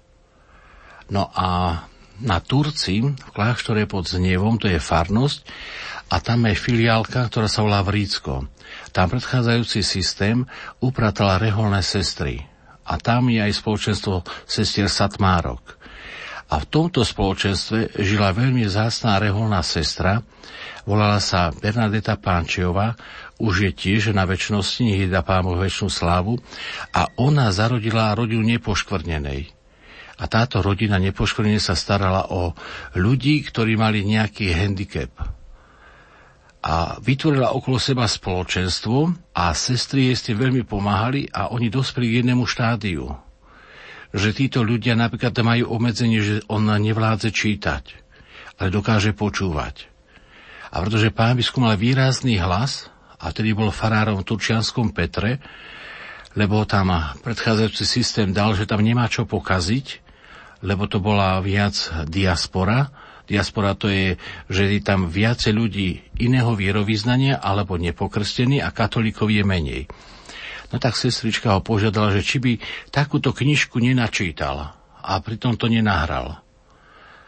No 1.11 1.27
a 1.35 1.79
na 2.21 2.41
Turci, 2.41 3.03
v 3.03 3.31
kláštore 3.33 3.85
pod 3.85 4.09
Znievom, 4.09 4.57
to 4.57 4.69
je 4.69 4.81
farnosť, 4.81 5.45
a 6.07 6.23
tam 6.23 6.47
je 6.47 6.55
filiálka, 6.55 7.27
ktorá 7.27 7.51
sa 7.51 7.61
volá 7.61 7.83
Vrícko. 7.83 8.47
Tam 8.95 9.11
predchádzajúci 9.11 9.83
systém 9.83 10.47
upratala 10.79 11.37
reholné 11.37 11.83
sestry 11.83 12.47
a 12.87 12.95
tam 12.95 13.27
je 13.27 13.43
aj 13.43 13.53
spoločenstvo 13.59 14.23
sestier 14.47 14.87
Satmárok. 14.87 15.75
A 16.47 16.63
v 16.63 16.69
tomto 16.71 17.03
spoločenstve 17.03 17.99
žila 17.99 18.31
veľmi 18.31 18.63
zásná 18.71 19.19
reholná 19.19 19.59
sestra, 19.59 20.23
volala 20.87 21.19
sa 21.19 21.51
Bernadeta 21.51 22.15
Pánčiová, 22.15 22.95
už 23.35 23.67
je 23.67 23.71
tiež 23.75 24.15
na 24.15 24.23
väčšnosti, 24.23 24.79
nech 24.79 25.11
dá 25.11 25.27
pámu 25.27 25.59
väčšinu 25.59 25.91
slávu, 25.91 26.39
a 26.95 27.11
ona 27.19 27.51
zarodila 27.51 28.15
rodinu 28.15 28.47
nepoškvrnenej. 28.47 29.56
A 30.17 30.25
táto 30.25 30.65
rodina 30.65 30.97
nepoškvrnenej 30.97 31.61
sa 31.61 31.77
starala 31.77 32.33
o 32.33 32.57
ľudí, 32.97 33.45
ktorí 33.45 33.77
mali 33.77 34.01
nejaký 34.01 34.49
handicap 34.49 35.37
a 36.67 36.99
vytvorila 36.99 37.55
okolo 37.55 37.79
seba 37.79 38.03
spoločenstvo 38.03 39.31
a 39.31 39.55
sestry 39.55 40.11
jej 40.11 40.15
s 40.19 40.25
tým 40.27 40.37
veľmi 40.41 40.67
pomáhali 40.67 41.31
a 41.31 41.47
oni 41.53 41.71
dospeli 41.71 42.11
k 42.11 42.15
jednému 42.23 42.43
štádiu. 42.43 43.07
Že 44.11 44.29
títo 44.35 44.59
ľudia 44.67 44.99
napríklad 44.99 45.31
majú 45.47 45.71
obmedzenie, 45.71 46.19
že 46.19 46.35
on 46.51 46.67
nevládze 46.67 47.31
čítať, 47.31 47.83
ale 48.59 48.67
dokáže 48.67 49.15
počúvať. 49.15 49.87
A 50.73 50.83
pretože 50.83 51.13
pán 51.15 51.39
biskup 51.39 51.63
mal 51.63 51.79
výrazný 51.79 52.35
hlas, 52.41 52.91
a 53.17 53.33
tedy 53.33 53.55
bol 53.55 53.73
farárom 53.73 54.19
v 54.21 54.27
Turčianskom 54.27 54.93
Petre, 54.93 55.41
lebo 56.37 56.67
tam 56.69 56.93
predchádzajúci 57.25 57.85
systém 57.87 58.29
dal, 58.29 58.53
že 58.53 58.69
tam 58.69 58.83
nemá 58.83 59.09
čo 59.09 59.25
pokaziť, 59.25 60.06
lebo 60.65 60.89
to 60.89 60.97
bola 61.01 61.37
viac 61.43 62.05
diaspora, 62.07 62.89
Diaspora 63.27 63.75
to 63.75 63.91
je, 63.91 64.15
že 64.47 64.71
je 64.71 64.79
tam 64.79 65.11
viacej 65.11 65.51
ľudí 65.51 65.99
iného 66.15 66.55
vierovýznania 66.55 67.43
alebo 67.43 67.75
nepokrstení 67.75 68.63
a 68.63 68.71
katolíkov 68.71 69.27
je 69.27 69.43
menej. 69.43 69.83
No 70.71 70.79
tak 70.79 70.95
sestrička 70.95 71.51
ho 71.51 71.59
požiadala, 71.59 72.15
že 72.15 72.23
či 72.23 72.39
by 72.39 72.51
takúto 72.87 73.35
knižku 73.35 73.83
nenačítal 73.83 74.71
a 75.03 75.11
pritom 75.19 75.59
to 75.59 75.67
nenahral. 75.67 76.39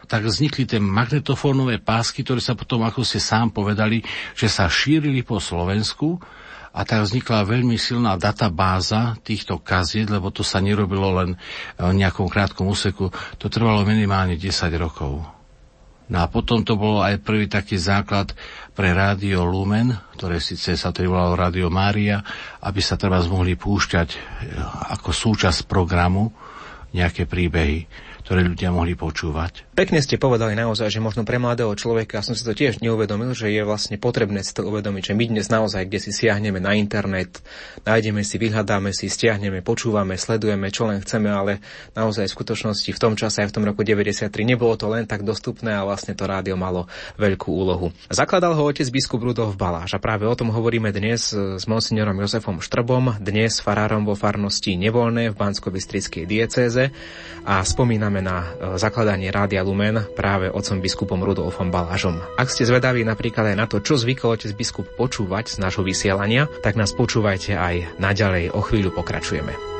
Tak 0.08 0.26
vznikli 0.26 0.66
tie 0.66 0.80
magnetofónové 0.80 1.84
pásky, 1.84 2.24
ktoré 2.24 2.40
sa 2.42 2.56
potom, 2.56 2.82
ako 2.82 3.04
ste 3.04 3.20
sám 3.20 3.52
povedali, 3.52 4.00
že 4.34 4.48
sa 4.48 4.66
šírili 4.72 5.20
po 5.22 5.38
Slovensku 5.38 6.18
a 6.70 6.86
tak 6.86 7.02
vznikla 7.02 7.42
veľmi 7.50 7.74
silná 7.74 8.14
databáza 8.14 9.18
týchto 9.26 9.58
kaziet, 9.58 10.06
lebo 10.06 10.30
to 10.30 10.46
sa 10.46 10.62
nerobilo 10.62 11.10
len 11.18 11.30
v 11.74 11.94
nejakom 11.98 12.30
krátkom 12.30 12.70
úseku, 12.70 13.10
to 13.42 13.50
trvalo 13.50 13.82
minimálne 13.82 14.38
10 14.38 14.70
rokov. 14.78 15.26
No 16.10 16.18
a 16.18 16.26
potom 16.26 16.66
to 16.66 16.74
bolo 16.74 17.06
aj 17.06 17.22
prvý 17.22 17.46
taký 17.46 17.78
základ 17.78 18.34
pre 18.74 18.90
Rádio 18.90 19.46
Lumen, 19.46 19.94
ktoré 20.18 20.42
síce 20.42 20.74
sa 20.74 20.90
to 20.90 21.06
volalo 21.06 21.38
Rádio 21.38 21.70
Mária, 21.70 22.18
aby 22.66 22.82
sa 22.82 22.98
treba 22.98 23.22
mohli 23.30 23.54
púšťať 23.54 24.08
e, 24.10 24.18
ako 24.98 25.14
súčasť 25.14 25.70
programu 25.70 26.34
nejaké 26.90 27.30
príbehy 27.30 27.86
ktoré 28.30 28.46
ľudia 28.46 28.70
mohli 28.70 28.94
počúvať. 28.94 29.66
Pekne 29.74 29.98
ste 29.98 30.14
povedali 30.14 30.54
naozaj, 30.54 30.86
že 30.86 31.02
možno 31.02 31.26
pre 31.26 31.42
mladého 31.42 31.74
človeka, 31.74 32.22
som 32.22 32.38
si 32.38 32.46
to 32.46 32.54
tiež 32.54 32.78
neuvedomil, 32.78 33.34
že 33.34 33.50
je 33.50 33.66
vlastne 33.66 33.98
potrebné 33.98 34.46
si 34.46 34.54
to 34.54 34.62
uvedomiť, 34.70 35.10
že 35.10 35.18
my 35.18 35.24
dnes 35.34 35.50
naozaj, 35.50 35.90
kde 35.90 35.98
si 35.98 36.14
siahneme 36.14 36.62
na 36.62 36.78
internet, 36.78 37.42
nájdeme 37.82 38.22
si, 38.22 38.38
vyhľadáme 38.38 38.94
si, 38.94 39.10
stiahneme, 39.10 39.66
počúvame, 39.66 40.14
sledujeme, 40.14 40.70
čo 40.70 40.86
len 40.86 41.02
chceme, 41.02 41.26
ale 41.26 41.58
naozaj 41.98 42.30
v 42.30 42.36
skutočnosti 42.38 42.86
v 42.94 43.02
tom 43.02 43.18
čase 43.18 43.42
aj 43.42 43.50
v 43.50 43.54
tom 43.58 43.66
roku 43.66 43.82
93 43.82 44.30
nebolo 44.46 44.78
to 44.78 44.86
len 44.86 45.10
tak 45.10 45.26
dostupné 45.26 45.74
a 45.74 45.82
vlastne 45.82 46.14
to 46.14 46.22
rádio 46.22 46.54
malo 46.54 46.86
veľkú 47.18 47.50
úlohu. 47.50 47.90
Zakladal 48.14 48.54
ho 48.54 48.62
otec 48.62 48.86
biskup 48.94 49.26
Rudolf 49.26 49.58
Baláš 49.58 49.98
a 49.98 49.98
práve 49.98 50.30
o 50.30 50.38
tom 50.38 50.54
hovoríme 50.54 50.94
dnes 50.94 51.34
s 51.34 51.66
monsignorom 51.66 52.14
Jozefom 52.22 52.62
Štrbom, 52.62 53.18
dnes 53.18 53.58
farárom 53.58 54.06
vo 54.06 54.14
farnosti 54.14 54.78
Nevolné 54.78 55.34
v 55.34 55.38
bansko 55.40 55.74
diecéze 56.30 56.94
a 57.42 57.58
spomíname 57.66 58.19
na 58.20 58.36
e, 58.40 58.46
zakladanie 58.78 59.32
Rádia 59.32 59.64
Lumen 59.64 60.04
práve 60.14 60.52
otcom 60.52 60.78
biskupom 60.78 61.20
Rudolfom 61.20 61.72
Balážom. 61.72 62.20
Ak 62.36 62.52
ste 62.52 62.68
zvedaví 62.68 63.02
napríklad 63.02 63.52
aj 63.52 63.56
na 63.56 63.66
to, 63.66 63.80
čo 63.80 63.96
zvykol 63.96 64.36
otec 64.36 64.52
biskup 64.54 64.86
počúvať 64.94 65.56
z 65.56 65.56
nášho 65.58 65.82
vysielania, 65.82 66.46
tak 66.60 66.76
nás 66.76 66.92
počúvajte 66.92 67.56
aj 67.56 67.98
naďalej. 67.98 68.52
O 68.52 68.60
chvíľu 68.60 68.92
pokračujeme. 68.92 69.79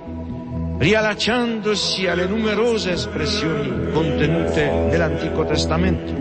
riallacciandosi 0.81 2.07
alle 2.07 2.25
numerose 2.25 2.93
espressioni 2.93 3.91
contenute 3.91 4.67
nell'Antico 4.89 5.45
Testamento. 5.45 6.11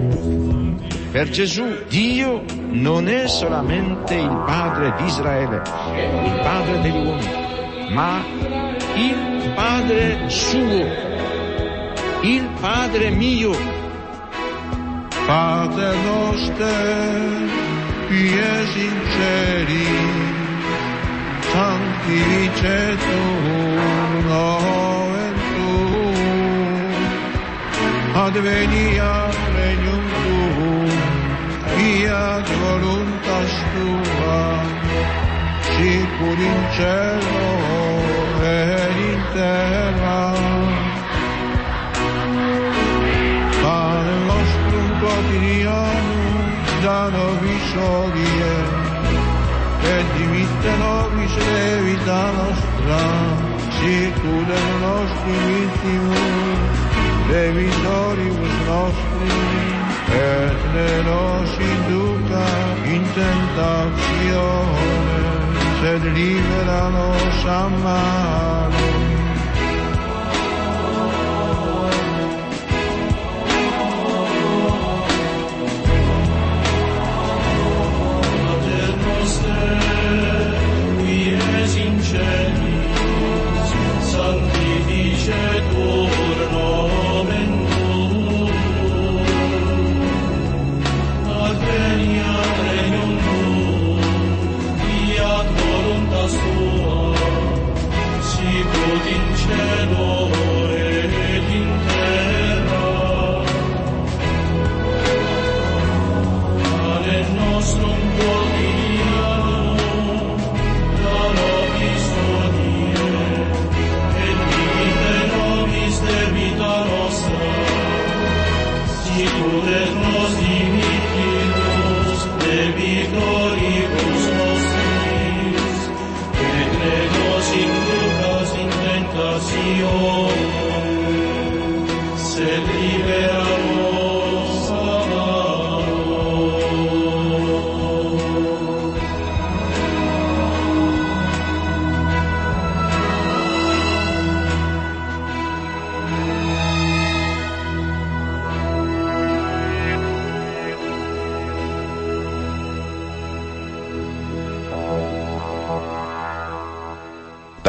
Per 1.11 1.31
Gesù 1.31 1.65
Dio 1.89 2.45
non 2.69 3.09
è 3.09 3.27
solamente 3.27 4.17
il 4.17 4.43
Padre 4.45 4.95
di 4.99 5.05
Israele, 5.07 5.57
il 5.57 6.41
Padre 6.43 6.81
degli 6.83 7.07
uomini, 7.07 7.89
ma 7.89 8.23
il 8.97 9.51
Padre 9.55 10.29
suo, 10.29 10.85
il 12.21 12.47
Padre 12.61 13.11
mio. 13.11 13.79
Padre 15.25 15.95
nostro, 16.05 16.67
pies 18.09 18.75
in 18.77 19.01
cieli, 19.11 20.11
nomen 24.31 25.35
tuum, 25.55 26.93
adveniat 28.25 29.39
regnum 29.57 30.05
tuum, 30.23 30.91
fiat 31.75 32.49
voluntas 32.63 33.53
tua, 33.73 34.43
sicur 35.75 36.39
in 36.51 36.61
cielo 36.77 37.49
et 38.55 38.97
in 39.11 39.21
terra. 39.35 40.23
Pane 43.63 44.17
nostrum 44.29 44.91
quotidianum, 45.03 46.49
da 46.85 47.01
nobis 47.17 47.69
hodie, 47.83 48.57
et 49.95 50.07
dimitte 50.17 50.73
nobis 50.85 51.35
levita 51.53 52.23
nostra, 52.39 53.50
sicur 53.81 54.47
et 54.61 54.71
nostri 54.85 55.37
vittimus, 55.47 56.77
debitoribus 57.29 58.57
nostri, 58.69 59.39
et 60.21 60.61
ne 60.75 60.91
nos 61.09 61.51
induca 61.73 62.49
in 62.95 63.03
tentationes, 63.17 64.85
sed 65.81 66.03
libera 66.17 66.83
nos 66.97 67.39
a 67.47 67.61
malo. 85.29 86.90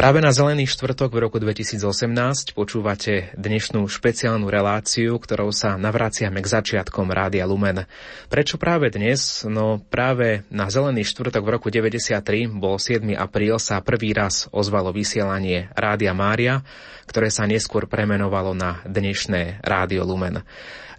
Práve 0.02 0.18
na 0.18 0.34
Zelený 0.34 0.66
štvrtok 0.66 1.14
v 1.14 1.30
roku 1.30 1.38
2018 1.38 2.58
počúvate 2.58 3.30
dnešnú 3.38 3.86
špeciálnu 3.86 4.50
reláciu, 4.50 5.14
ktorou 5.14 5.54
sa 5.54 5.78
navraciame 5.78 6.42
k 6.42 6.50
začiatkom 6.58 7.06
Rádia 7.06 7.46
Lumen. 7.46 7.86
Prečo 8.26 8.58
práve 8.58 8.90
dnes? 8.90 9.46
No 9.46 9.78
práve 9.78 10.42
na 10.50 10.66
Zelený 10.66 11.06
štvrtok 11.06 11.46
v 11.46 11.52
roku 11.54 11.70
93 11.70 12.18
bol 12.50 12.82
7. 12.82 13.14
apríl 13.14 13.62
sa 13.62 13.78
prvý 13.78 14.10
raz 14.10 14.50
ozvalo 14.50 14.90
vysielanie 14.90 15.70
Rádia 15.78 16.10
Mária, 16.18 16.66
ktoré 17.06 17.30
sa 17.30 17.46
neskôr 17.46 17.86
premenovalo 17.86 18.58
na 18.58 18.82
dnešné 18.82 19.62
Rádio 19.62 20.02
Lumen. 20.02 20.42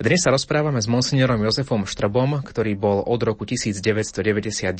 Dnes 0.01 0.25
sa 0.25 0.33
rozprávame 0.33 0.81
s 0.81 0.89
monsignorom 0.89 1.37
Jozefom 1.45 1.85
Štrbom, 1.85 2.41
ktorý 2.41 2.73
bol 2.73 3.05
od 3.05 3.21
roku 3.21 3.45
1999 3.45 4.73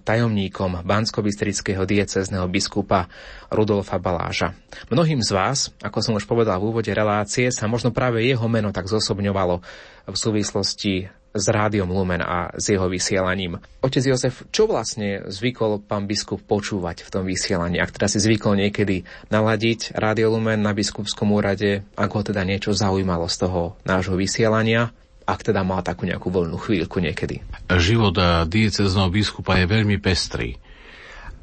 tajomníkom 0.00 0.88
Bansko-Bystrického 0.88 1.84
diecezneho 1.84 2.48
biskupa 2.48 3.12
Rudolfa 3.52 4.00
Baláža. 4.00 4.56
Mnohým 4.88 5.20
z 5.20 5.30
vás, 5.36 5.68
ako 5.84 6.00
som 6.00 6.16
už 6.16 6.24
povedal 6.24 6.64
v 6.64 6.72
úvode 6.72 6.88
relácie, 6.96 7.52
sa 7.52 7.68
možno 7.68 7.92
práve 7.92 8.24
jeho 8.24 8.48
meno 8.48 8.72
tak 8.72 8.88
zosobňovalo 8.88 9.60
v 10.08 10.16
súvislosti 10.16 11.12
s 11.32 11.44
rádiom 11.48 11.92
Lumen 11.92 12.24
a 12.24 12.52
s 12.56 12.72
jeho 12.72 12.88
vysielaním. 12.88 13.60
Otec 13.84 14.04
Jozef, 14.04 14.48
čo 14.48 14.64
vlastne 14.66 15.28
zvykol 15.28 15.84
pán 15.84 16.08
biskup 16.08 16.40
počúvať 16.42 17.04
v 17.04 17.12
tom 17.12 17.24
vysielaní? 17.28 17.78
Ak 17.78 17.92
teda 17.92 18.08
si 18.08 18.18
zvykol 18.18 18.56
niekedy 18.58 19.04
naladiť 19.28 19.94
rádio 19.94 20.32
Lumen 20.34 20.64
na 20.64 20.72
biskupskom 20.72 21.30
úrade, 21.30 21.84
ak 21.94 22.10
ho 22.10 22.22
teda 22.24 22.42
niečo 22.42 22.72
zaujímalo 22.72 23.28
z 23.28 23.36
toho 23.44 23.76
nášho 23.84 24.16
vysielania, 24.16 24.90
ak 25.28 25.52
teda 25.52 25.60
mal 25.60 25.84
takú 25.84 26.08
nejakú 26.08 26.32
voľnú 26.32 26.56
chvíľku 26.56 27.04
niekedy. 27.04 27.44
Život 27.68 28.48
diecezného 28.48 29.12
biskupa 29.12 29.60
je 29.60 29.68
veľmi 29.68 30.00
pestrý, 30.00 30.56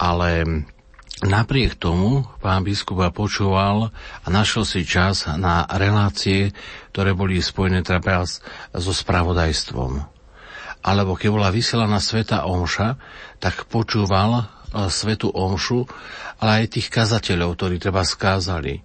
ale 0.01 0.65
Napriek 1.23 1.79
tomu 1.79 2.27
pán 2.43 2.67
biskupa 2.67 3.07
počúval 3.07 3.87
a 3.95 4.27
našiel 4.27 4.67
si 4.67 4.83
čas 4.83 5.23
na 5.39 5.63
relácie, 5.63 6.51
ktoré 6.91 7.15
boli 7.15 7.39
spojené 7.39 7.87
treba 7.87 8.27
so 8.75 8.91
spravodajstvom. 8.91 10.03
Alebo 10.83 11.15
keď 11.15 11.29
bola 11.31 11.55
vysielaná 11.55 12.03
Sveta 12.03 12.43
Omša, 12.43 12.99
tak 13.39 13.63
počúval 13.71 14.43
e, 14.43 14.91
Svetu 14.91 15.31
Omšu, 15.31 15.87
ale 16.43 16.67
aj 16.67 16.77
tých 16.77 16.91
kazateľov, 16.91 17.55
ktorí 17.55 17.79
treba 17.79 18.03
skázali. 18.03 18.83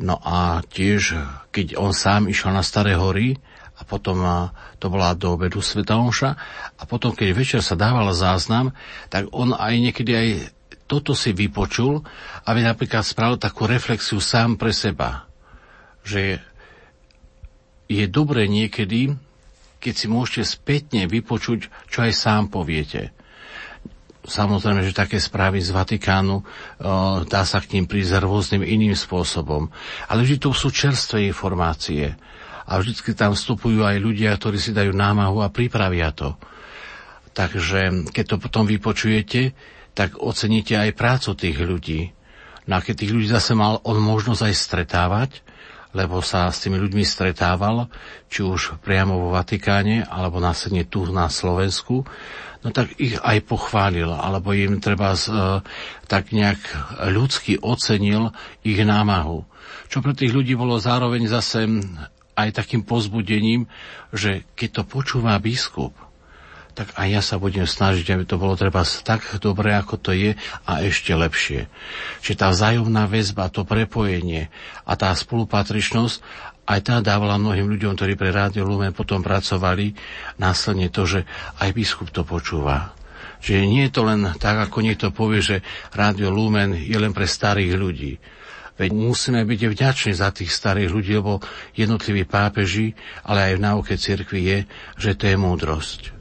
No 0.00 0.16
a 0.24 0.64
tiež, 0.64 1.12
keď 1.52 1.76
on 1.76 1.92
sám 1.92 2.26
išiel 2.32 2.56
na 2.56 2.64
Staré 2.64 2.96
hory, 2.96 3.36
a 3.74 3.82
potom 3.82 4.22
e, 4.22 4.48
to 4.78 4.86
bola 4.86 5.18
do 5.18 5.34
obedu 5.34 5.58
Sveta 5.58 5.98
Omša 5.98 6.30
a 6.78 6.82
potom, 6.86 7.10
keď 7.10 7.28
večer 7.34 7.60
sa 7.62 7.74
dával 7.74 8.06
záznam, 8.14 8.70
tak 9.10 9.26
on 9.34 9.50
aj 9.50 9.74
niekedy 9.74 10.12
aj 10.14 10.28
toto 10.84 11.16
si 11.16 11.32
vypočul, 11.32 12.04
aby 12.44 12.60
napríklad 12.60 13.00
spravil 13.00 13.40
takú 13.40 13.64
reflexiu 13.64 14.20
sám 14.20 14.60
pre 14.60 14.70
seba. 14.70 15.24
Že 16.04 16.40
je 17.88 18.04
dobre 18.08 18.44
niekedy, 18.48 19.16
keď 19.80 19.94
si 19.96 20.06
môžete 20.08 20.42
spätne 20.44 21.04
vypočuť, 21.08 21.68
čo 21.88 21.98
aj 22.04 22.12
sám 22.12 22.42
poviete. 22.52 23.12
Samozrejme, 24.24 24.80
že 24.80 24.96
také 24.96 25.20
správy 25.20 25.60
z 25.60 25.68
Vatikánu, 25.68 26.40
o, 26.40 26.44
dá 27.28 27.44
sa 27.44 27.60
k 27.60 27.76
ním 27.76 27.84
prísť 27.84 28.24
rôznym 28.24 28.64
iným 28.64 28.96
spôsobom. 28.96 29.68
Ale 30.08 30.24
vždy 30.24 30.40
to 30.40 30.56
sú 30.56 30.72
čerstvé 30.72 31.28
informácie. 31.28 32.16
A 32.64 32.80
vždy 32.80 33.12
tam 33.12 33.36
vstupujú 33.36 33.84
aj 33.84 34.00
ľudia, 34.00 34.32
ktorí 34.32 34.56
si 34.56 34.72
dajú 34.72 34.96
námahu 34.96 35.44
a 35.44 35.52
pripravia 35.52 36.08
to. 36.16 36.32
Takže 37.36 38.08
keď 38.16 38.24
to 38.24 38.36
potom 38.40 38.64
vypočujete, 38.64 39.52
tak 39.94 40.18
oceníte 40.18 40.74
aj 40.74 40.98
prácu 40.98 41.30
tých 41.38 41.58
ľudí. 41.62 42.00
No 42.66 42.78
a 42.78 42.84
keď 42.84 43.04
tých 43.04 43.12
ľudí 43.14 43.28
zase 43.30 43.54
mal 43.54 43.78
on 43.86 44.02
možnosť 44.02 44.42
aj 44.50 44.54
stretávať, 44.54 45.30
lebo 45.94 46.18
sa 46.20 46.50
s 46.50 46.58
tými 46.66 46.76
ľuďmi 46.82 47.06
stretával, 47.06 47.86
či 48.26 48.42
už 48.42 48.82
priamo 48.82 49.14
vo 49.14 49.28
Vatikáne, 49.30 50.02
alebo 50.02 50.42
následne 50.42 50.82
tu 50.82 51.06
na 51.06 51.30
Slovensku, 51.30 52.02
no 52.66 52.68
tak 52.74 52.98
ich 52.98 53.14
aj 53.22 53.46
pochválil, 53.46 54.10
alebo 54.10 54.50
im 54.50 54.82
treba 54.82 55.14
z, 55.14 55.30
e, 55.30 55.62
tak 56.10 56.34
nejak 56.34 56.58
ľudsky 57.14 57.62
ocenil 57.62 58.34
ich 58.66 58.82
námahu. 58.82 59.46
Čo 59.86 60.02
pre 60.02 60.18
tých 60.18 60.34
ľudí 60.34 60.58
bolo 60.58 60.82
zároveň 60.82 61.30
zase 61.30 61.70
aj 62.34 62.48
takým 62.50 62.82
pozbudením, 62.82 63.70
že 64.10 64.42
keď 64.58 64.82
to 64.82 64.82
počúva 64.90 65.38
biskup, 65.38 65.94
tak 66.74 66.90
aj 66.98 67.08
ja 67.08 67.22
sa 67.22 67.38
budem 67.38 67.64
snažiť, 67.64 68.18
aby 68.18 68.24
to 68.26 68.36
bolo 68.36 68.58
treba 68.58 68.82
tak 68.82 69.22
dobre, 69.38 69.70
ako 69.72 69.94
to 69.96 70.10
je 70.10 70.34
a 70.66 70.72
ešte 70.82 71.14
lepšie. 71.14 71.70
Čiže 72.20 72.36
tá 72.36 72.50
vzájomná 72.50 73.06
väzba, 73.06 73.46
to 73.48 73.62
prepojenie 73.62 74.50
a 74.82 74.92
tá 74.98 75.14
spolupatričnosť 75.14 76.52
aj 76.64 76.80
tá 76.80 76.96
dávala 77.04 77.36
mnohým 77.36 77.68
ľuďom, 77.76 77.92
ktorí 77.92 78.16
pre 78.16 78.32
Rádio 78.32 78.64
Lumen 78.64 78.96
potom 78.96 79.20
pracovali, 79.20 79.92
následne 80.40 80.88
to, 80.88 81.04
že 81.04 81.20
aj 81.60 81.70
biskup 81.76 82.08
to 82.08 82.24
počúva. 82.24 82.96
Čiže 83.44 83.68
nie 83.68 83.84
je 83.84 83.92
to 83.92 84.08
len 84.08 84.32
tak, 84.40 84.56
ako 84.56 84.80
niekto 84.80 85.12
povie, 85.12 85.44
že 85.44 85.60
Rádio 85.92 86.32
Lumen 86.32 86.72
je 86.72 86.96
len 86.96 87.12
pre 87.12 87.28
starých 87.28 87.76
ľudí. 87.76 88.16
Veď 88.74 88.90
musíme 88.96 89.44
byť 89.44 89.60
vďační 89.70 90.12
za 90.16 90.32
tých 90.32 90.50
starých 90.50 90.90
ľudí, 90.90 91.12
lebo 91.14 91.44
jednotliví 91.76 92.24
pápeži, 92.24 92.96
ale 93.22 93.52
aj 93.52 93.60
v 93.60 93.64
náuke 93.68 93.94
cirkvi 94.00 94.40
je, 94.40 94.58
že 94.96 95.12
to 95.14 95.30
je 95.30 95.36
múdrosť 95.36 96.13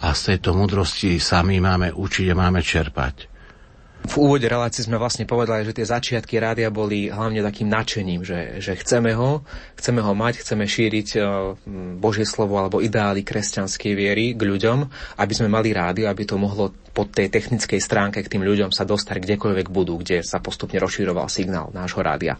a 0.00 0.10
z 0.10 0.20
tejto 0.34 0.52
mudrosti 0.52 1.16
sami 1.16 1.60
máme 1.60 1.94
učiť 1.94 2.26
a 2.32 2.36
máme 2.36 2.60
čerpať. 2.60 3.29
V 4.00 4.14
úvode 4.16 4.48
relácie 4.48 4.80
sme 4.80 4.96
vlastne 4.96 5.28
povedali, 5.28 5.60
že 5.60 5.76
tie 5.76 5.84
začiatky 5.84 6.40
rádia 6.40 6.72
boli 6.72 7.12
hlavne 7.12 7.44
takým 7.44 7.68
nadšením, 7.68 8.24
že, 8.24 8.56
že 8.56 8.72
chceme 8.80 9.12
ho, 9.12 9.44
chceme 9.76 10.00
ho 10.00 10.12
mať, 10.16 10.40
chceme 10.40 10.64
šíriť 10.64 11.08
e, 11.14 11.18
Božie 12.00 12.24
slovo 12.24 12.56
alebo 12.56 12.80
ideály 12.80 13.20
kresťanskej 13.20 13.92
viery 13.92 14.32
k 14.32 14.40
ľuďom, 14.40 14.78
aby 15.20 15.32
sme 15.36 15.52
mali 15.52 15.76
rádio, 15.76 16.08
aby 16.08 16.24
to 16.24 16.40
mohlo 16.40 16.72
po 16.90 17.06
tej 17.06 17.30
technickej 17.30 17.78
stránke 17.78 18.18
k 18.20 18.30
tým 18.30 18.42
ľuďom 18.42 18.74
sa 18.74 18.82
dostať 18.82 19.22
kdekoľvek 19.22 19.66
budú, 19.70 20.02
kde 20.02 20.26
sa 20.26 20.42
postupne 20.42 20.76
rozširoval 20.82 21.30
signál 21.30 21.70
nášho 21.70 22.02
rádia. 22.02 22.34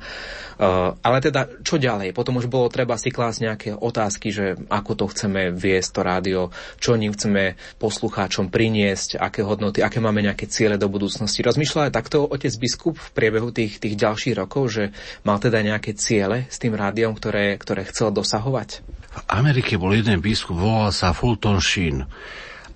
Uh, 0.61 0.92
ale 1.01 1.25
teda, 1.25 1.49
čo 1.64 1.81
ďalej? 1.81 2.12
Potom 2.12 2.37
už 2.37 2.51
bolo 2.51 2.68
treba 2.68 2.99
si 3.01 3.09
klásť 3.09 3.38
nejaké 3.40 3.70
otázky, 3.73 4.29
že 4.29 4.61
ako 4.68 4.92
to 4.92 5.05
chceme 5.09 5.55
viesť 5.57 5.90
to 5.96 6.01
rádio, 6.05 6.40
čo 6.77 7.01
ním 7.01 7.16
chceme 7.16 7.57
poslucháčom 7.81 8.53
priniesť, 8.53 9.16
aké 9.16 9.40
hodnoty, 9.40 9.81
aké 9.81 10.03
máme 10.03 10.20
nejaké 10.20 10.51
ciele 10.51 10.77
do 10.77 10.90
budúcnosti. 10.92 11.40
Rozmýšľal 11.61 11.92
aj 11.92 11.99
takto 12.01 12.25
otec 12.25 12.57
biskup 12.57 12.96
v 12.96 13.12
priebehu 13.12 13.53
tých, 13.53 13.85
tých 13.85 13.92
ďalších 13.92 14.33
rokov, 14.33 14.81
že 14.81 14.96
mal 15.29 15.37
teda 15.37 15.61
nejaké 15.61 15.92
ciele 15.92 16.49
s 16.49 16.57
tým 16.57 16.73
rádiom, 16.73 17.12
ktoré, 17.12 17.61
ktoré 17.61 17.85
chcel 17.85 18.09
dosahovať? 18.16 18.81
V 19.12 19.20
Amerike 19.29 19.77
bol 19.77 19.92
jeden 19.92 20.25
biskup, 20.25 20.57
volal 20.57 20.88
sa 20.88 21.12
Fulton 21.12 21.61
Sheen 21.61 22.09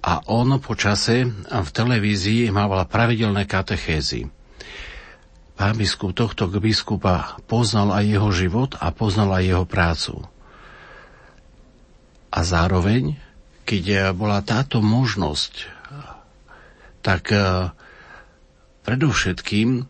a 0.04 0.20
on 0.28 0.60
po 0.60 0.76
čase 0.76 1.24
v 1.48 1.68
televízii 1.72 2.52
mával 2.52 2.84
pravidelné 2.84 3.48
katechézy. 3.48 4.28
Pán 5.56 5.80
biskup 5.80 6.12
tohto 6.12 6.52
biskupa 6.52 7.40
poznal 7.48 7.88
aj 7.88 8.04
jeho 8.04 8.30
život 8.36 8.76
a 8.84 8.92
poznal 8.92 9.32
aj 9.32 9.44
jeho 9.48 9.64
prácu. 9.64 10.28
A 12.28 12.44
zároveň, 12.44 13.16
keď 13.64 14.12
bola 14.12 14.44
táto 14.44 14.84
možnosť, 14.84 15.72
tak 17.00 17.32
eh, 17.32 17.72
predovšetkým 18.84 19.88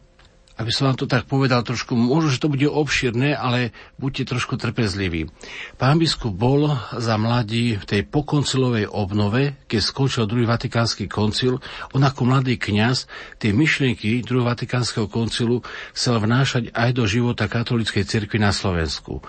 aby 0.55 0.71
som 0.71 0.87
vám 0.87 0.99
to 0.99 1.11
tak 1.11 1.27
povedal 1.27 1.67
trošku, 1.67 1.99
možno, 1.99 2.31
že 2.31 2.39
to 2.39 2.47
bude 2.47 2.63
obširné, 2.71 3.35
ale 3.35 3.75
buďte 3.99 4.35
trošku 4.35 4.55
trpezliví. 4.55 5.27
Pán 5.75 5.99
biskup 5.99 6.31
bol 6.31 6.71
za 6.95 7.19
mladí 7.19 7.75
v 7.75 7.85
tej 7.85 8.03
pokoncilovej 8.07 8.87
obnove, 8.87 9.59
keď 9.67 9.81
skončil 9.83 10.31
druhý 10.31 10.47
vatikánsky 10.47 11.11
koncil, 11.11 11.59
on 11.91 12.03
ako 12.07 12.31
mladý 12.31 12.55
kňaz 12.55 13.11
tie 13.43 13.51
myšlienky 13.51 14.23
druhého 14.23 14.47
vatikánskeho 14.55 15.11
koncilu 15.11 15.67
chcel 15.91 16.23
vnášať 16.23 16.71
aj 16.71 16.91
do 16.95 17.03
života 17.11 17.51
katolíckej 17.51 18.07
cirkvi 18.07 18.39
na 18.39 18.55
Slovensku 18.55 19.27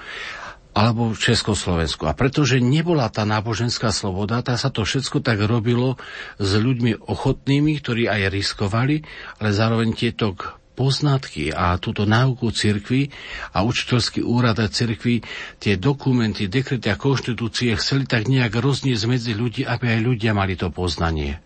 alebo 0.75 1.15
v 1.15 1.17
Československu. 1.17 2.03
A 2.03 2.11
pretože 2.11 2.59
nebola 2.59 3.07
tá 3.07 3.23
náboženská 3.23 3.95
sloboda, 3.95 4.43
tá 4.43 4.59
sa 4.59 4.67
to 4.67 4.83
všetko 4.83 5.23
tak 5.23 5.39
robilo 5.47 5.95
s 6.35 6.51
ľuďmi 6.59 7.07
ochotnými, 7.07 7.79
ktorí 7.79 8.11
aj 8.11 8.27
riskovali, 8.27 8.99
ale 9.39 9.49
zároveň 9.55 9.95
tieto 9.95 10.35
poznatky 10.75 11.55
a 11.55 11.79
túto 11.79 12.03
náuku 12.03 12.51
cirkvi 12.51 13.07
a 13.55 13.63
učiteľský 13.63 14.19
úrad 14.27 14.59
a 14.59 14.67
cirkvi 14.67 15.23
tie 15.63 15.79
dokumenty, 15.79 16.51
dekrety 16.51 16.91
a 16.91 16.99
konštitúcie 16.99 17.71
chceli 17.79 18.03
tak 18.03 18.27
nejak 18.27 18.51
rozniesť 18.51 19.03
medzi 19.07 19.31
ľudí, 19.31 19.63
aby 19.63 19.95
aj 19.95 19.99
ľudia 20.03 20.35
mali 20.35 20.59
to 20.59 20.67
poznanie. 20.75 21.39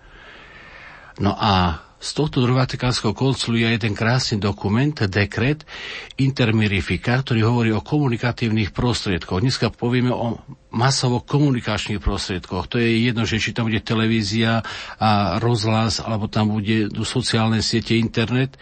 No 1.21 1.37
a 1.37 1.85
z 1.99 2.09
tohto 2.15 2.39
Vatikánskeho 2.47 3.11
koncilu 3.11 3.59
je 3.59 3.75
jeden 3.75 3.91
krásny 3.91 4.39
dokument, 4.39 4.95
dekret 4.95 5.67
Intermirifika, 6.15 7.19
ktorý 7.19 7.43
hovorí 7.43 7.69
o 7.75 7.83
komunikatívnych 7.83 8.71
prostriedkoch. 8.71 9.43
Dneska 9.43 9.67
povieme 9.67 10.15
o 10.15 10.39
masovo 10.71 11.19
komunikačných 11.19 11.99
prostriedkoch. 11.99 12.71
To 12.71 12.79
je 12.79 13.03
jedno, 13.03 13.27
že 13.27 13.43
či 13.43 13.51
tam 13.51 13.67
bude 13.67 13.83
televízia 13.83 14.63
a 14.95 15.43
rozhlas, 15.43 15.99
alebo 15.99 16.31
tam 16.31 16.55
bude 16.55 16.87
sociálne 17.03 17.59
siete, 17.59 17.99
internet, 17.99 18.55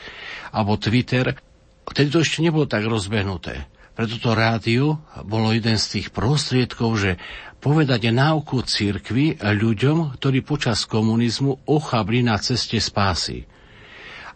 alebo 0.49 0.81
Twitter. 0.81 1.37
Vtedy 1.85 2.09
to 2.09 2.25
ešte 2.25 2.41
nebolo 2.41 2.65
tak 2.65 2.89
rozbehnuté. 2.89 3.69
Preto 3.93 4.17
to 4.17 4.33
rádio 4.33 5.01
bolo 5.25 5.53
jeden 5.53 5.77
z 5.77 6.01
tých 6.01 6.07
prostriedkov, 6.09 6.89
že 6.97 7.11
povedať 7.57 8.13
náuku 8.13 8.61
cirkvi 8.63 9.41
ľuďom, 9.41 10.17
ktorí 10.17 10.45
počas 10.45 10.85
komunizmu 10.85 11.65
ochabli 11.65 12.21
na 12.21 12.37
ceste 12.37 12.77
spásy. 12.77 13.49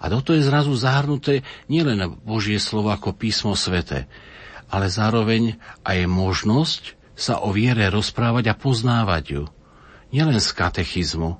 A 0.01 0.09
toto 0.09 0.33
je 0.33 0.41
zrazu 0.41 0.73
zahrnuté 0.73 1.45
nielen 1.69 2.17
Božie 2.25 2.57
slovo 2.57 2.89
ako 2.89 3.13
písmo 3.13 3.53
svete, 3.53 4.09
ale 4.73 4.89
zároveň 4.89 5.61
aj 5.85 6.09
možnosť 6.09 6.83
sa 7.13 7.45
o 7.45 7.53
viere 7.53 7.85
rozprávať 7.93 8.49
a 8.49 8.57
poznávať 8.57 9.23
ju. 9.29 9.43
Nielen 10.09 10.41
z 10.41 10.49
katechizmu, 10.57 11.37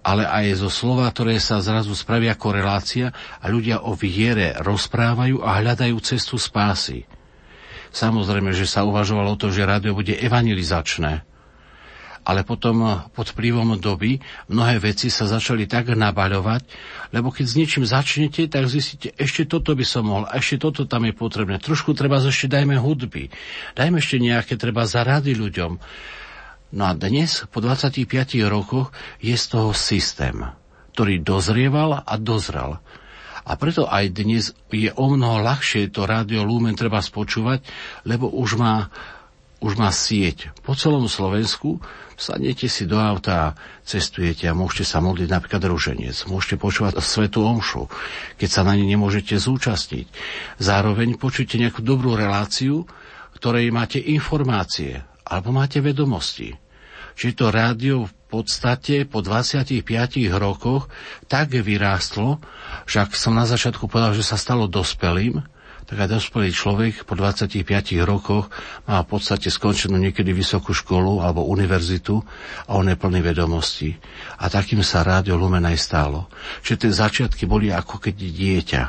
ale 0.00 0.24
aj 0.24 0.62
zo 0.62 0.70
slova, 0.72 1.10
ktoré 1.10 1.36
sa 1.42 1.60
zrazu 1.60 1.92
spravia 1.92 2.32
ako 2.32 2.48
relácia 2.56 3.12
a 3.42 3.44
ľudia 3.50 3.84
o 3.84 3.92
viere 3.92 4.56
rozprávajú 4.62 5.44
a 5.44 5.60
hľadajú 5.60 5.96
cestu 6.00 6.40
spásy. 6.40 7.04
Samozrejme, 7.90 8.54
že 8.54 8.70
sa 8.70 8.86
uvažovalo 8.86 9.34
o 9.34 9.40
to, 9.40 9.50
že 9.50 9.66
rádio 9.66 9.98
bude 9.98 10.14
evangelizačné. 10.14 11.26
Ale 12.20 12.44
potom 12.44 13.08
pod 13.16 13.32
vplyvom 13.32 13.80
doby 13.80 14.20
mnohé 14.52 14.76
veci 14.76 15.08
sa 15.08 15.24
začali 15.24 15.64
tak 15.64 15.96
nabaľovať, 15.96 16.62
lebo 17.16 17.32
keď 17.32 17.44
s 17.48 17.56
niečím 17.56 17.84
začnete, 17.88 18.44
tak 18.46 18.68
zistíte, 18.68 19.16
ešte 19.16 19.48
toto 19.48 19.72
by 19.72 19.84
som 19.88 20.04
mohol, 20.04 20.28
ešte 20.28 20.60
toto 20.60 20.84
tam 20.84 21.08
je 21.08 21.16
potrebné. 21.16 21.56
Trošku 21.56 21.96
treba 21.96 22.20
ešte 22.20 22.52
dajme 22.52 22.76
hudby, 22.76 23.32
dajme 23.72 23.98
ešte 23.98 24.20
nejaké 24.20 24.60
treba 24.60 24.84
zarady 24.84 25.32
ľuďom. 25.32 25.80
No 26.70 26.82
a 26.86 26.92
dnes, 26.94 27.48
po 27.50 27.58
25 27.58 28.06
rokoch, 28.46 28.94
je 29.18 29.34
z 29.34 29.44
toho 29.50 29.74
systém, 29.74 30.36
ktorý 30.94 31.24
dozrieval 31.24 32.04
a 32.04 32.14
dozrel. 32.20 32.78
A 33.44 33.56
preto 33.56 33.88
aj 33.88 34.12
dnes 34.12 34.52
je 34.68 34.90
o 34.92 35.06
mnoho 35.08 35.40
ľahšie 35.40 35.92
to 35.92 36.04
rádio 36.04 36.44
Lumen 36.44 36.76
treba 36.76 37.00
spočúvať, 37.00 37.64
lebo 38.04 38.28
už 38.28 38.60
má, 38.60 38.92
už 39.64 39.80
má 39.80 39.88
sieť. 39.92 40.52
Po 40.60 40.76
celom 40.76 41.08
Slovensku 41.08 41.80
sadnete 42.20 42.68
si 42.68 42.84
do 42.84 43.00
auta, 43.00 43.56
cestujete 43.80 44.44
a 44.44 44.52
môžete 44.52 44.84
sa 44.84 45.00
modliť 45.00 45.28
napríklad 45.32 45.64
ruženec, 45.64 46.28
môžete 46.28 46.60
počúvať 46.60 47.00
Svetu 47.00 47.40
Omšu, 47.40 47.88
keď 48.36 48.48
sa 48.48 48.62
na 48.62 48.76
ne 48.76 48.84
nemôžete 48.84 49.40
zúčastniť. 49.40 50.06
Zároveň 50.60 51.16
počujete 51.16 51.56
nejakú 51.56 51.80
dobrú 51.80 52.12
reláciu, 52.12 52.84
ktorej 53.40 53.72
máte 53.72 53.96
informácie 53.96 55.00
alebo 55.24 55.56
máte 55.56 55.80
vedomosti. 55.80 56.52
Čiže 57.16 57.36
to 57.36 57.46
rádio 57.48 57.96
v 58.04 58.12
podstate 58.30 59.04
po 59.04 59.20
25 59.20 59.82
rokoch 60.38 60.86
tak 61.26 61.50
vyrástlo, 61.50 62.38
že 62.86 63.02
ak 63.02 63.18
som 63.18 63.34
na 63.34 63.44
začiatku 63.44 63.90
povedal, 63.90 64.14
že 64.14 64.22
sa 64.22 64.38
stalo 64.38 64.70
dospelým, 64.70 65.42
tak 65.90 66.06
aj 66.06 66.22
dospelý 66.22 66.54
človek 66.54 67.02
po 67.02 67.18
25 67.18 67.66
rokoch 68.06 68.46
má 68.86 69.02
v 69.02 69.10
podstate 69.10 69.50
skončenú 69.50 69.98
niekedy 69.98 70.30
vysokú 70.30 70.70
školu 70.70 71.18
alebo 71.18 71.50
univerzitu 71.50 72.22
a 72.70 72.78
on 72.78 72.86
je 72.86 72.94
plný 72.94 73.18
vedomostí. 73.18 73.98
A 74.38 74.46
takým 74.46 74.86
sa 74.86 75.02
rádio 75.02 75.34
Lumen 75.34 75.66
aj 75.66 75.82
stálo. 75.82 76.30
Čiže 76.62 76.86
tie 76.86 76.92
začiatky 76.94 77.42
boli 77.50 77.74
ako 77.74 77.98
keď 77.98 78.14
dieťa. 78.22 78.82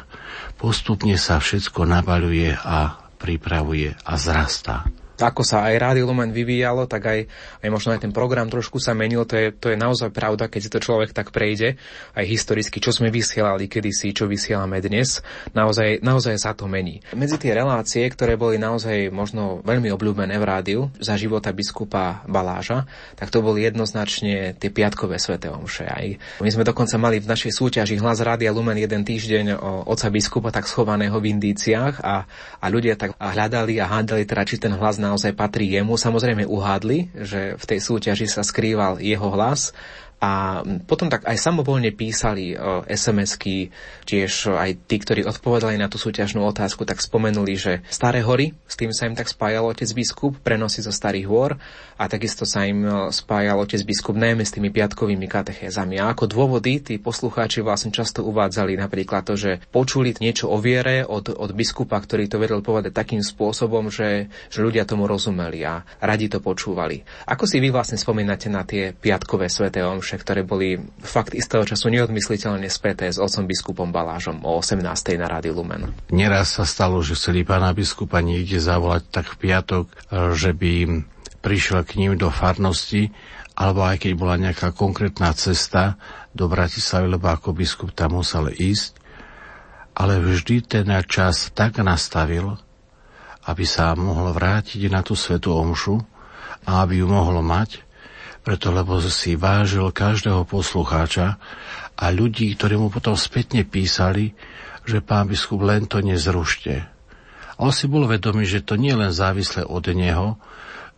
Postupne 0.62 1.17
sa 1.17 1.41
všetko 1.41 1.89
nabaľuje 1.89 2.62
a 2.62 3.01
pripravuje 3.17 3.97
a 4.06 4.13
zrastá 4.21 4.86
ako 5.21 5.45
sa 5.45 5.69
aj 5.69 5.77
Rádio 5.77 6.10
Lumen 6.10 6.34
vyvíjalo, 6.34 6.89
tak 6.89 7.05
aj, 7.05 7.19
aj 7.62 7.69
možno 7.69 7.93
aj 7.93 8.03
ten 8.03 8.13
program 8.13 8.49
trošku 8.49 8.81
sa 8.81 8.97
menil. 8.97 9.23
To 9.29 9.36
je, 9.38 9.53
to 9.53 9.71
je 9.71 9.77
naozaj 9.77 10.10
pravda, 10.10 10.49
keď 10.49 10.62
si 10.62 10.69
to 10.73 10.79
človek 10.81 11.13
tak 11.13 11.29
prejde, 11.29 11.77
aj 12.17 12.25
historicky, 12.25 12.81
čo 12.81 12.91
sme 12.91 13.13
vysielali 13.13 13.69
kedysi, 13.69 14.12
čo 14.12 14.25
vysielame 14.25 14.81
dnes. 14.81 15.21
Naozaj, 15.53 16.01
naozaj 16.01 16.36
sa 16.41 16.57
to 16.57 16.65
mení. 16.65 17.05
Medzi 17.13 17.38
tie 17.38 17.53
relácie, 17.53 18.03
ktoré 18.10 18.36
boli 18.36 18.57
naozaj 18.57 19.13
možno 19.13 19.62
veľmi 19.62 19.93
obľúbené 19.93 20.36
v 20.41 20.45
rádiu 20.45 20.81
za 20.97 21.15
života 21.15 21.53
biskupa 21.53 22.25
Baláža, 22.25 22.89
tak 23.15 23.29
to 23.29 23.45
boli 23.45 23.63
jednoznačne 23.63 24.57
tie 24.57 24.69
piatkové 24.73 25.21
sveté 25.21 25.53
omše. 25.53 25.86
Aj 25.86 26.07
my 26.41 26.49
sme 26.49 26.65
dokonca 26.65 26.97
mali 26.97 27.21
v 27.21 27.29
našej 27.29 27.51
súťaži 27.53 28.01
Hlas 28.01 28.23
Rádia 28.23 28.49
Lumen 28.49 28.77
jeden 28.79 29.05
týždeň 29.05 29.57
o 29.60 29.71
oca 29.91 30.07
biskupa 30.10 30.49
tak 30.49 30.65
schovaného 30.65 31.15
v 31.19 31.29
Indíciách 31.36 32.01
a, 32.01 32.25
a 32.57 32.65
ľudia 32.71 32.97
tak 32.97 33.13
hľadali 33.19 33.77
a 33.77 33.86
hádali 33.86 34.23
teda, 34.25 34.43
či 34.47 34.57
ten 34.57 34.73
hlas 34.73 34.97
naozaj 35.12 35.36
patrí 35.36 35.67
jemu. 35.76 36.00
Samozrejme 36.00 36.47
uhádli, 36.47 37.12
že 37.19 37.60
v 37.60 37.63
tej 37.67 37.80
súťaži 37.84 38.32
sa 38.32 38.47
skrýval 38.47 39.04
jeho 39.04 39.28
hlas 39.36 39.76
a 40.21 40.62
potom 40.86 41.10
tak 41.10 41.25
aj 41.25 41.34
samovolne 41.41 41.89
písali 41.89 42.53
SMS-ky, 42.86 43.73
tiež 44.05 44.53
aj 44.53 44.86
tí, 44.86 45.01
ktorí 45.01 45.25
odpovedali 45.25 45.81
na 45.81 45.89
tú 45.89 45.97
súťažnú 45.97 46.45
otázku, 46.45 46.86
tak 46.86 47.01
spomenuli, 47.01 47.57
že 47.57 47.81
Staré 47.89 48.21
hory, 48.21 48.53
s 48.69 48.77
tým 48.77 48.93
sa 48.93 49.10
im 49.10 49.17
tak 49.17 49.25
spájal 49.25 49.65
otec 49.65 49.89
biskup, 49.97 50.38
prenosy 50.45 50.86
zo 50.86 50.93
Starých 50.93 51.25
hôr 51.25 51.57
a 51.97 52.05
takisto 52.05 52.45
sa 52.45 52.69
im 52.69 52.86
spájal 53.10 53.57
otec 53.65 53.81
biskup 53.81 54.13
najmä 54.13 54.45
s 54.45 54.53
tými 54.53 54.69
piatkovými 54.69 55.25
katechézami. 55.25 55.97
A 55.97 56.13
ako 56.13 56.29
dôvody 56.29 56.86
tí 56.86 57.01
poslucháči 57.01 57.65
vlastne 57.65 57.89
často 57.89 58.21
uvádzali 58.21 58.77
napríklad 58.77 59.25
to, 59.25 59.34
že 59.34 59.57
počuli 59.73 60.13
niečo 60.21 60.53
o 60.53 60.62
viere 60.62 61.01
od, 61.01 61.34
od 61.34 61.49
biskupa, 61.57 61.97
ktorý 61.97 62.29
to 62.29 62.38
vedel 62.38 62.62
povedať 62.62 62.93
takým 62.93 63.25
spôsobom, 63.25 63.89
že, 63.89 64.29
že 64.53 64.60
ľudia 64.62 64.86
tomu 64.86 65.10
rozumeli 65.10 65.65
a 65.65 65.81
radi 65.97 66.29
to 66.29 66.38
počúvali. 66.38 67.01
Ako 67.25 67.49
si 67.49 67.57
vy 67.57 67.73
vlastne 67.73 67.97
spomínate 67.97 68.53
na 68.53 68.62
tie 68.62 68.93
piatkové 68.93 69.49
sveté 69.49 69.81
omše? 69.81 70.11
Omše, 70.12 70.28
ktoré 70.28 70.43
boli 70.43 70.76
fakt 71.00 71.32
istého 71.32 71.63
času 71.63 71.88
neodmysliteľne 71.88 72.67
späté 72.67 73.08
s 73.08 73.15
otcom 73.15 73.47
biskupom 73.47 73.95
Balážom 73.95 74.43
o 74.43 74.60
18. 74.60 74.84
na 75.15 75.32
Rádiu 75.32 75.56
Lumen. 75.56 75.95
Neraz 76.12 76.60
sa 76.60 76.67
stalo, 76.67 77.00
že 77.00 77.15
chceli 77.15 77.47
pána 77.47 77.71
biskupa 77.71 78.19
niekde 78.19 78.60
zavolať 78.60 79.08
tak 79.08 79.32
v 79.32 79.47
piatok, 79.47 79.88
že 80.36 80.52
by 80.52 81.08
prišiel 81.39 81.88
k 81.88 81.95
ním 81.95 82.19
do 82.19 82.28
farnosti 82.28 83.15
alebo 83.56 83.88
aj 83.88 84.04
keď 84.04 84.12
bola 84.19 84.36
nejaká 84.36 84.76
konkrétna 84.76 85.32
cesta 85.32 85.95
do 86.36 86.52
Bratislavy, 86.52 87.08
lebo 87.15 87.32
ako 87.32 87.56
biskup 87.56 87.95
tam 87.95 88.19
musel 88.19 88.52
ísť, 88.52 89.00
ale 89.95 90.19
vždy 90.19 90.67
ten 90.67 90.88
čas 91.08 91.56
tak 91.56 91.80
nastavil, 91.80 92.60
aby 93.47 93.63
sa 93.63 93.95
mohol 93.95 94.36
vrátiť 94.36 94.91
na 94.91 95.04
tú 95.04 95.15
svetú 95.15 95.56
omšu 95.56 96.04
a 96.67 96.84
aby 96.84 97.00
ju 97.00 97.08
mohol 97.08 97.39
mať, 97.43 97.84
preto 98.41 98.73
lebo 98.73 98.97
si 99.06 99.38
vážil 99.38 99.86
každého 99.93 100.45
poslucháča 100.49 101.38
a 101.93 102.06
ľudí, 102.10 102.49
ktorí 102.58 102.77
mu 102.77 102.89
potom 102.89 103.13
spätne 103.13 103.62
písali, 103.62 104.34
že 104.86 105.01
pán 105.01 105.30
biskup 105.30 105.62
len 105.62 105.86
to 105.86 106.01
nezrušte. 106.01 106.82
A 107.56 107.60
on 107.62 107.69
si 107.69 107.86
bol 107.86 108.10
vedomý, 108.10 108.49
že 108.49 108.65
to 108.65 108.73
nie 108.73 108.89
je 108.89 109.01
len 109.06 109.13
závislé 109.13 109.62
od 109.69 109.86
neho, 109.93 110.41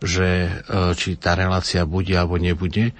že 0.04 0.28
e, 0.28 0.50
či 0.94 1.16
tá 1.16 1.32
relácia 1.32 1.88
bude 1.88 2.12
alebo 2.12 2.36
nebude, 2.36 2.92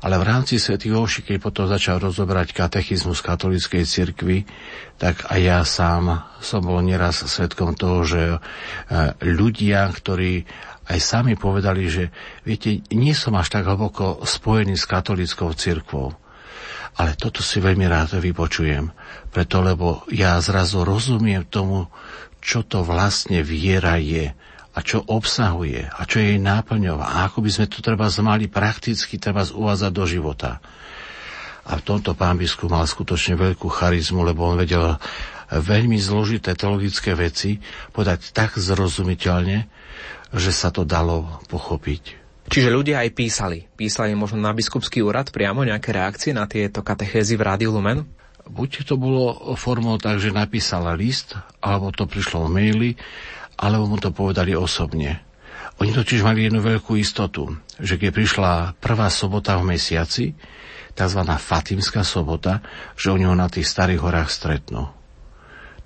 ale 0.00 0.16
v 0.16 0.28
rámci 0.28 0.56
Svetých 0.56 0.96
Omší, 0.96 1.20
keď 1.24 1.36
potom 1.40 1.68
začal 1.68 2.00
rozoberať 2.00 2.56
katechizmus 2.56 3.20
katolíckej 3.20 3.84
cirkvi, 3.84 4.48
tak 4.96 5.28
aj 5.28 5.40
ja 5.40 5.60
sám 5.64 6.24
som 6.40 6.64
bol 6.64 6.80
nieraz 6.80 7.24
svetkom 7.24 7.76
toho, 7.76 8.02
že 8.04 8.22
e, 8.32 8.38
ľudia, 9.20 9.84
ktorí 9.92 10.48
aj 10.86 10.98
sami 11.02 11.34
povedali, 11.34 11.90
že 11.90 12.14
viete, 12.46 12.80
nie 12.94 13.12
som 13.12 13.34
až 13.34 13.50
tak 13.50 13.66
hlboko 13.66 14.22
spojený 14.22 14.78
s 14.78 14.86
katolíckou 14.86 15.52
cirkvou. 15.52 16.14
Ale 16.96 17.12
toto 17.12 17.44
si 17.44 17.60
veľmi 17.60 17.84
rád 17.84 18.16
vypočujem, 18.16 18.88
preto 19.28 19.60
lebo 19.60 20.08
ja 20.08 20.40
zrazu 20.40 20.80
rozumiem 20.80 21.44
tomu, 21.44 21.92
čo 22.40 22.64
to 22.64 22.80
vlastne 22.86 23.44
viera 23.44 24.00
je 24.00 24.32
a 24.76 24.84
čo 24.84 25.00
obsahuje 25.00 25.88
a 25.88 26.04
čo 26.04 26.20
je 26.20 26.36
jej 26.36 26.40
náplňov 26.40 27.00
a 27.00 27.24
ako 27.24 27.40
by 27.40 27.50
sme 27.50 27.66
to 27.72 27.80
treba 27.80 28.12
mali 28.20 28.44
prakticky 28.44 29.16
treba 29.16 29.40
uvádzať 29.48 29.92
do 29.92 30.04
života. 30.04 30.60
A 31.66 31.80
v 31.80 31.82
tomto 31.82 32.14
pán 32.14 32.38
biskup 32.38 32.70
mal 32.70 32.86
skutočne 32.86 33.34
veľkú 33.34 33.66
charizmu, 33.66 34.22
lebo 34.22 34.46
on 34.46 34.60
vedel 34.60 35.00
veľmi 35.50 35.98
zložité 35.98 36.54
teologické 36.54 37.16
veci 37.16 37.58
podať 37.90 38.30
tak 38.30 38.54
zrozumiteľne, 38.54 39.66
že 40.30 40.52
sa 40.54 40.70
to 40.70 40.86
dalo 40.86 41.42
pochopiť. 41.50 42.26
Čiže 42.46 42.70
ľudia 42.70 43.02
aj 43.02 43.10
písali. 43.18 43.58
Písali 43.74 44.14
možno 44.14 44.38
na 44.38 44.54
biskupský 44.54 45.02
úrad 45.02 45.34
priamo 45.34 45.66
nejaké 45.66 45.90
reakcie 45.90 46.30
na 46.30 46.46
tieto 46.46 46.86
katechézy 46.86 47.34
v 47.34 47.42
Rádiu 47.42 47.74
Lumen? 47.74 48.06
Buď 48.46 48.86
to 48.86 48.94
bolo 48.94 49.58
formou 49.58 49.98
tak, 49.98 50.22
že 50.22 50.30
napísala 50.30 50.94
list, 50.94 51.34
alebo 51.58 51.90
to 51.90 52.06
prišlo 52.06 52.46
v 52.46 52.50
maili, 52.54 52.90
alebo 53.56 53.88
mu 53.88 53.96
to 53.96 54.12
povedali 54.12 54.52
osobne. 54.52 55.24
Oni 55.76 55.92
totiž 55.92 56.24
mali 56.24 56.48
jednu 56.48 56.64
veľkú 56.64 56.96
istotu, 56.96 57.52
že 57.76 58.00
keď 58.00 58.10
prišla 58.12 58.52
prvá 58.80 59.12
sobota 59.12 59.60
v 59.60 59.76
mesiaci, 59.76 60.32
tzv. 60.96 61.20
Fatimská 61.36 62.00
sobota, 62.00 62.64
že 62.96 63.12
oni 63.12 63.28
ho 63.28 63.36
na 63.36 63.52
tých 63.52 63.68
starých 63.68 64.00
horách 64.00 64.32
stretnú. 64.32 64.88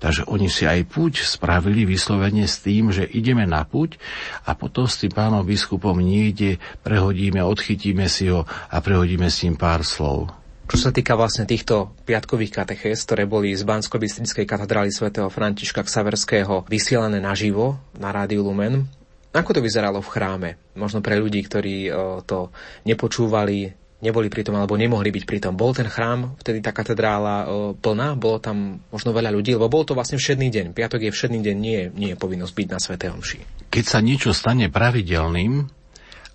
Takže 0.01 0.25
oni 0.25 0.49
si 0.49 0.65
aj 0.65 0.89
púť 0.89 1.21
spravili 1.21 1.85
vyslovene 1.85 2.49
s 2.49 2.63
tým, 2.65 2.89
že 2.89 3.05
ideme 3.05 3.45
na 3.45 3.61
púť 3.61 4.01
a 4.49 4.57
potom 4.57 4.89
s 4.89 4.97
tým 4.97 5.13
pánom 5.13 5.45
biskupom 5.45 5.93
niekde 6.01 6.57
prehodíme, 6.81 7.37
odchytíme 7.45 8.09
si 8.09 8.33
ho 8.33 8.49
a 8.49 8.77
prehodíme 8.81 9.29
s 9.29 9.45
ním 9.45 9.53
pár 9.53 9.85
slov. 9.85 10.40
Čo 10.71 10.87
sa 10.87 10.95
týka 10.95 11.19
vlastne 11.19 11.43
týchto 11.43 11.91
piatkových 12.07 12.63
katechés, 12.63 13.03
ktoré 13.03 13.27
boli 13.27 13.51
z 13.51 13.67
bansko 13.67 13.99
katedrály 14.47 14.87
svätého 14.87 15.27
Františka 15.27 15.83
Ksaverského 15.83 16.63
vysielané 16.71 17.19
naživo 17.19 17.75
na 17.99 18.15
Rádiu 18.15 18.47
Lumen, 18.47 18.87
ako 19.35 19.59
to 19.59 19.61
vyzeralo 19.63 19.99
v 19.99 20.11
chráme? 20.15 20.49
Možno 20.79 21.03
pre 21.03 21.19
ľudí, 21.19 21.43
ktorí 21.43 21.91
to 22.23 22.55
nepočúvali, 22.87 23.67
neboli 23.99 24.27
pri 24.31 24.47
tom 24.47 24.55
alebo 24.59 24.79
nemohli 24.79 25.11
byť 25.11 25.23
pri 25.27 25.39
tom. 25.43 25.59
Bol 25.59 25.75
ten 25.75 25.91
chrám, 25.91 26.39
vtedy 26.39 26.63
tá 26.63 26.71
katedrála 26.73 27.35
e, 27.35 27.45
plná, 27.75 28.17
bolo 28.17 28.39
tam 28.41 28.81
možno 28.89 29.11
veľa 29.11 29.29
ľudí, 29.29 29.53
lebo 29.55 29.67
bol 29.67 29.83
to 29.83 29.93
vlastne 29.93 30.17
všedný 30.17 30.49
deň. 30.49 30.65
Piatok 30.71 31.07
je 31.07 31.11
všedný 31.11 31.39
deň, 31.43 31.55
nie, 31.59 31.79
nie 31.93 32.09
je 32.11 32.17
povinnosť 32.17 32.53
byť 32.55 32.67
na 32.71 32.79
Svete 32.79 33.07
Homši. 33.13 33.39
Keď 33.69 33.85
sa 33.85 33.99
niečo 34.01 34.33
stane 34.33 34.71
pravidelným 34.73 35.67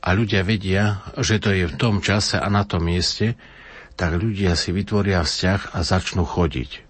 a 0.04 0.08
ľudia 0.14 0.46
vedia, 0.46 1.02
že 1.18 1.42
to 1.42 1.50
je 1.50 1.66
v 1.66 1.74
tom 1.80 1.98
čase 1.98 2.38
a 2.38 2.46
na 2.46 2.62
tom 2.68 2.86
mieste, 2.86 3.34
tak 3.96 4.20
ľudia 4.20 4.52
si 4.54 4.70
vytvoria 4.70 5.24
vzťah 5.24 5.72
a 5.72 5.80
začnú 5.80 6.28
chodiť. 6.28 6.84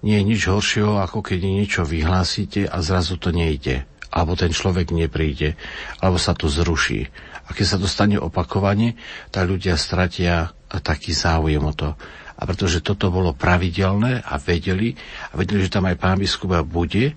Nie 0.00 0.20
je 0.20 0.28
nič 0.28 0.48
horšieho, 0.48 1.00
ako 1.00 1.20
keď 1.20 1.40
niečo 1.44 1.82
vyhlásite 1.84 2.64
a 2.64 2.80
zrazu 2.80 3.20
to 3.20 3.32
nejde 3.32 3.84
alebo 4.10 4.34
ten 4.34 4.50
človek 4.50 4.90
nepríde, 4.90 5.54
alebo 6.02 6.18
sa 6.18 6.34
to 6.34 6.50
zruší. 6.50 7.06
A 7.46 7.54
keď 7.54 7.66
sa 7.66 7.78
to 7.78 7.86
stane 7.86 8.18
opakovane, 8.18 8.98
tak 9.30 9.46
ľudia 9.46 9.78
stratia 9.78 10.50
taký 10.66 11.14
záujem 11.14 11.62
o 11.62 11.74
to. 11.74 11.94
A 12.34 12.42
pretože 12.46 12.82
toto 12.82 13.10
bolo 13.14 13.34
pravidelné 13.34 14.22
a 14.22 14.34
vedeli, 14.38 14.98
a 15.30 15.38
vedeli, 15.38 15.66
že 15.66 15.74
tam 15.74 15.86
aj 15.86 15.96
pán 15.98 16.18
biskupa 16.18 16.66
bude, 16.66 17.14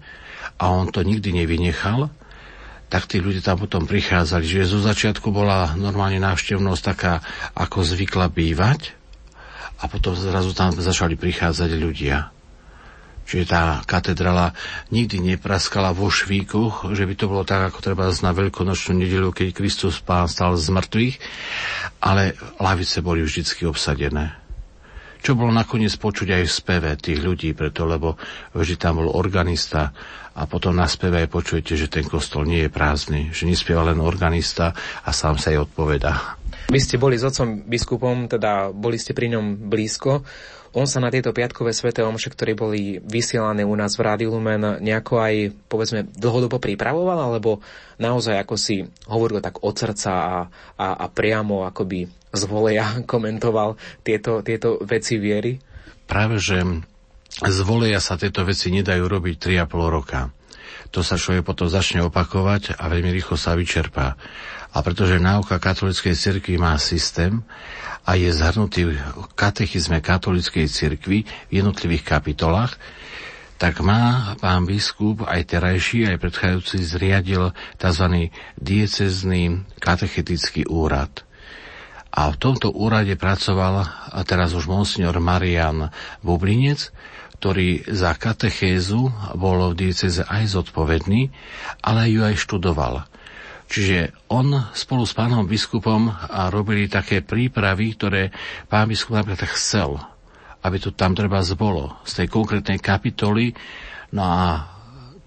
a 0.62 0.70
on 0.70 0.94
to 0.94 1.02
nikdy 1.02 1.34
nevynechal, 1.34 2.14
tak 2.94 3.10
tí 3.10 3.18
ľudia 3.18 3.42
tam 3.42 3.58
potom 3.58 3.90
prichádzali. 3.90 4.46
Že 4.46 4.70
zo 4.70 4.80
začiatku 4.86 5.34
bola 5.34 5.74
normálne 5.74 6.22
návštevnosť 6.22 6.82
taká, 6.86 7.26
ako 7.58 7.82
zvykla 7.82 8.30
bývať, 8.30 8.94
a 9.84 9.92
potom 9.92 10.16
zrazu 10.16 10.56
tam 10.56 10.72
začali 10.72 11.20
prichádzať 11.20 11.72
ľudia. 11.76 12.32
Čiže 13.24 13.46
tá 13.48 13.80
katedrála 13.84 14.52
nikdy 14.92 15.20
nepraskala 15.36 15.96
vo 15.96 16.12
švíkoch, 16.12 16.92
že 16.92 17.08
by 17.08 17.14
to 17.16 17.26
bolo 17.32 17.44
tak, 17.48 17.72
ako 17.72 17.80
treba 17.80 18.08
na 18.12 18.32
veľkonočnú 18.36 19.00
nedelu, 19.00 19.32
keď 19.32 19.56
Kristus 19.56 20.00
pán 20.04 20.28
stal 20.28 20.56
z 20.60 20.72
mŕtvych, 20.72 21.16
ale 22.04 22.36
lavice 22.60 23.00
boli 23.00 23.24
vždy 23.24 23.64
obsadené. 23.68 24.44
Čo 25.24 25.40
bolo 25.40 25.56
nakoniec 25.56 25.96
počuť 25.96 26.36
aj 26.36 26.44
v 26.44 26.52
speve 26.52 26.92
tých 27.00 27.24
ľudí, 27.24 27.56
preto 27.56 27.88
lebo 27.88 28.20
vždy 28.52 28.76
tam 28.76 29.00
bol 29.00 29.08
organista 29.16 29.96
a 30.34 30.50
potom 30.50 30.74
na 30.74 30.90
speve 30.90 31.22
aj 31.22 31.30
počujete, 31.30 31.78
že 31.78 31.88
ten 31.90 32.06
kostol 32.06 32.50
nie 32.50 32.66
je 32.66 32.74
prázdny, 32.74 33.30
že 33.30 33.46
nespieva 33.46 33.86
len 33.86 34.02
organista 34.02 34.74
a 35.06 35.14
sám 35.14 35.38
sa 35.38 35.54
jej 35.54 35.62
odpovedá. 35.62 36.42
Vy 36.74 36.80
ste 36.82 36.98
boli 36.98 37.22
s 37.22 37.26
otcom 37.26 37.62
biskupom, 37.70 38.26
teda 38.26 38.74
boli 38.74 38.98
ste 38.98 39.14
pri 39.14 39.30
ňom 39.38 39.70
blízko. 39.70 40.26
On 40.74 40.90
sa 40.90 40.98
na 40.98 41.14
tieto 41.14 41.30
piatkové 41.30 41.70
sveté 41.70 42.02
omše, 42.02 42.34
ktoré 42.34 42.58
boli 42.58 42.98
vysielané 43.06 43.62
u 43.62 43.78
nás 43.78 43.94
v 43.94 44.10
Rádiu 44.10 44.34
Lumen, 44.34 44.82
nejako 44.82 45.22
aj, 45.22 45.54
povedzme, 45.70 46.10
dlhodobo 46.18 46.58
pripravoval, 46.58 47.30
alebo 47.30 47.62
naozaj 48.02 48.42
ako 48.42 48.56
si 48.58 48.82
hovoril 49.06 49.38
tak 49.38 49.62
od 49.62 49.76
srdca 49.78 50.10
a, 50.10 50.38
a, 50.74 50.88
a 50.98 51.06
priamo 51.14 51.70
akoby 51.70 52.10
z 52.34 52.44
voleja 52.50 52.90
komentoval 53.12 53.78
tieto, 54.02 54.42
tieto 54.42 54.82
veci 54.82 55.22
viery? 55.22 55.62
Práve, 56.10 56.42
že 56.42 56.66
z 57.42 57.58
voleja 57.66 57.98
sa 57.98 58.14
tieto 58.14 58.46
veci 58.46 58.70
nedajú 58.70 59.10
robiť 59.10 59.36
3,5 59.66 59.90
roka. 59.90 60.30
To 60.94 61.02
sa 61.02 61.18
človek 61.18 61.42
potom 61.42 61.66
začne 61.66 62.06
opakovať 62.06 62.78
a 62.78 62.86
veľmi 62.86 63.10
rýchlo 63.10 63.34
sa 63.34 63.58
vyčerpá. 63.58 64.14
A 64.74 64.78
pretože 64.86 65.18
náuka 65.18 65.58
katolíckej 65.58 66.14
cirkvi 66.14 66.62
má 66.62 66.78
systém 66.78 67.42
a 68.06 68.14
je 68.14 68.30
zhrnutý 68.30 68.94
v 68.94 68.98
katechizme 69.34 70.02
katolíckej 70.06 70.70
cirkvi 70.70 71.26
v 71.26 71.52
jednotlivých 71.52 72.06
kapitolách, 72.06 72.78
tak 73.58 73.82
má 73.82 74.36
pán 74.38 74.70
biskup 74.70 75.26
aj 75.26 75.56
terajší, 75.58 76.10
aj 76.14 76.22
predchádzajúci 76.22 76.78
zriadil 76.84 77.54
tzv. 77.82 78.30
diecezný 78.60 79.66
katechetický 79.82 80.70
úrad. 80.70 81.26
A 82.14 82.30
v 82.30 82.38
tomto 82.38 82.70
úrade 82.70 83.18
pracoval 83.18 83.90
teraz 84.30 84.54
už 84.54 84.70
monsignor 84.70 85.18
Marian 85.18 85.90
Bublinec, 86.22 86.94
ktorý 87.44 87.84
za 87.92 88.16
katechézu 88.16 89.12
bol 89.36 89.76
v 89.76 89.84
dieceze 89.84 90.24
aj 90.24 90.56
zodpovedný, 90.56 91.28
ale 91.84 92.08
ju 92.08 92.24
aj 92.24 92.40
študoval. 92.40 93.04
Čiže 93.68 94.16
on 94.32 94.72
spolu 94.72 95.04
s 95.04 95.12
pánom 95.12 95.44
biskupom 95.44 96.08
robili 96.48 96.88
také 96.88 97.20
prípravy, 97.20 98.00
ktoré 98.00 98.32
pán 98.72 98.88
biskup 98.88 99.20
napríklad 99.20 99.52
chcel, 99.60 100.00
aby 100.64 100.80
to 100.80 100.96
tam 100.96 101.12
treba 101.12 101.44
zbolo 101.44 102.00
z 102.08 102.24
tej 102.24 102.28
konkrétnej 102.32 102.80
kapitoly. 102.80 103.52
No 104.16 104.24
a 104.24 104.64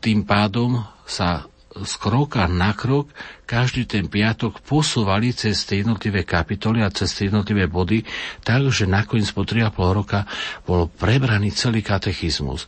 tým 0.00 0.24
pádom 0.24 0.80
sa 1.04 1.44
z 1.84 1.94
kroka 2.00 2.48
na 2.48 2.72
krok 2.72 3.12
každý 3.44 3.84
ten 3.84 4.08
piatok 4.08 4.64
posúvali 4.64 5.36
cez 5.36 5.68
tie 5.68 5.84
jednotlivé 5.84 6.24
kapitoly 6.24 6.80
a 6.80 6.88
cez 6.88 7.12
tie 7.12 7.28
jednotlivé 7.28 7.68
body, 7.68 8.02
takže 8.42 8.88
nakoniec 8.88 9.28
po 9.30 9.44
3,5 9.44 9.76
roka 9.92 10.24
bol 10.64 10.88
prebraný 10.88 11.52
celý 11.52 11.84
katechizmus. 11.84 12.64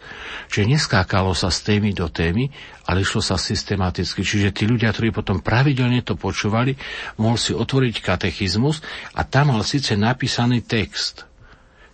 Čiže 0.53 0.77
neskákalo 0.77 1.33
sa 1.33 1.49
z 1.49 1.59
témy 1.65 1.97
do 1.97 2.13
témy, 2.13 2.53
ale 2.85 3.03
išlo 3.03 3.25
sa 3.25 3.41
systematicky. 3.41 4.21
Čiže 4.21 4.53
tí 4.53 4.69
ľudia, 4.69 4.93
ktorí 4.93 5.11
potom 5.11 5.41
pravidelne 5.41 6.05
to 6.05 6.15
počúvali, 6.15 6.77
mohol 7.17 7.41
si 7.41 7.57
otvoriť 7.57 8.05
katechizmus 8.05 8.85
a 9.17 9.25
tam 9.25 9.57
mal 9.57 9.65
síce 9.65 9.97
napísaný 9.97 10.63
text, 10.63 11.29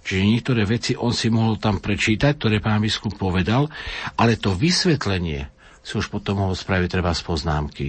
Čiže 0.04 0.20
niektoré 0.28 0.62
veci 0.68 0.92
on 0.92 1.16
si 1.16 1.32
mohol 1.32 1.56
tam 1.56 1.80
prečítať, 1.80 2.36
ktoré 2.36 2.60
pán 2.60 2.84
biskup 2.84 3.16
povedal, 3.16 3.72
ale 4.20 4.36
to 4.36 4.52
vysvetlenie 4.52 5.53
si 5.84 6.00
už 6.00 6.08
potom 6.08 6.40
mohol 6.40 6.56
spraviť 6.56 6.88
treba 6.88 7.12
z 7.12 7.22
poznámky. 7.22 7.86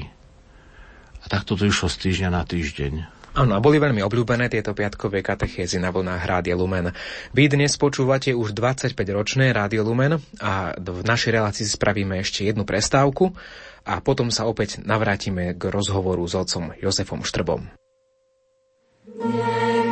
A 1.23 1.25
takto 1.25 1.57
to 1.57 1.65
išlo 1.65 1.89
z 1.89 1.97
týždňa 2.05 2.29
na 2.29 2.43
týždeň. 2.45 2.93
Áno, 3.35 3.59
boli 3.59 3.83
veľmi 3.83 3.99
obľúbené 3.99 4.47
tieto 4.47 4.71
piatkové 4.71 5.19
katechézy 5.19 5.75
na 5.75 5.91
vlnách 5.91 6.23
Rádia 6.23 6.55
Lumen. 6.55 6.95
Vy 7.35 7.51
dnes 7.51 7.75
počúvate 7.75 8.31
už 8.31 8.55
25-ročné 8.55 9.51
Rádio 9.51 9.83
Lumen 9.83 10.23
a 10.39 10.71
v 10.77 11.03
našej 11.03 11.35
relácii 11.35 11.67
spravíme 11.67 12.15
ešte 12.23 12.47
jednu 12.47 12.63
prestávku 12.63 13.35
a 13.83 13.99
potom 13.99 14.31
sa 14.31 14.47
opäť 14.47 14.79
navrátime 14.87 15.51
k 15.51 15.67
rozhovoru 15.67 16.23
s 16.23 16.35
otcom 16.35 16.71
Jozefom 16.79 17.27
Štrbom. 17.27 17.67
Yeah. 19.15 19.84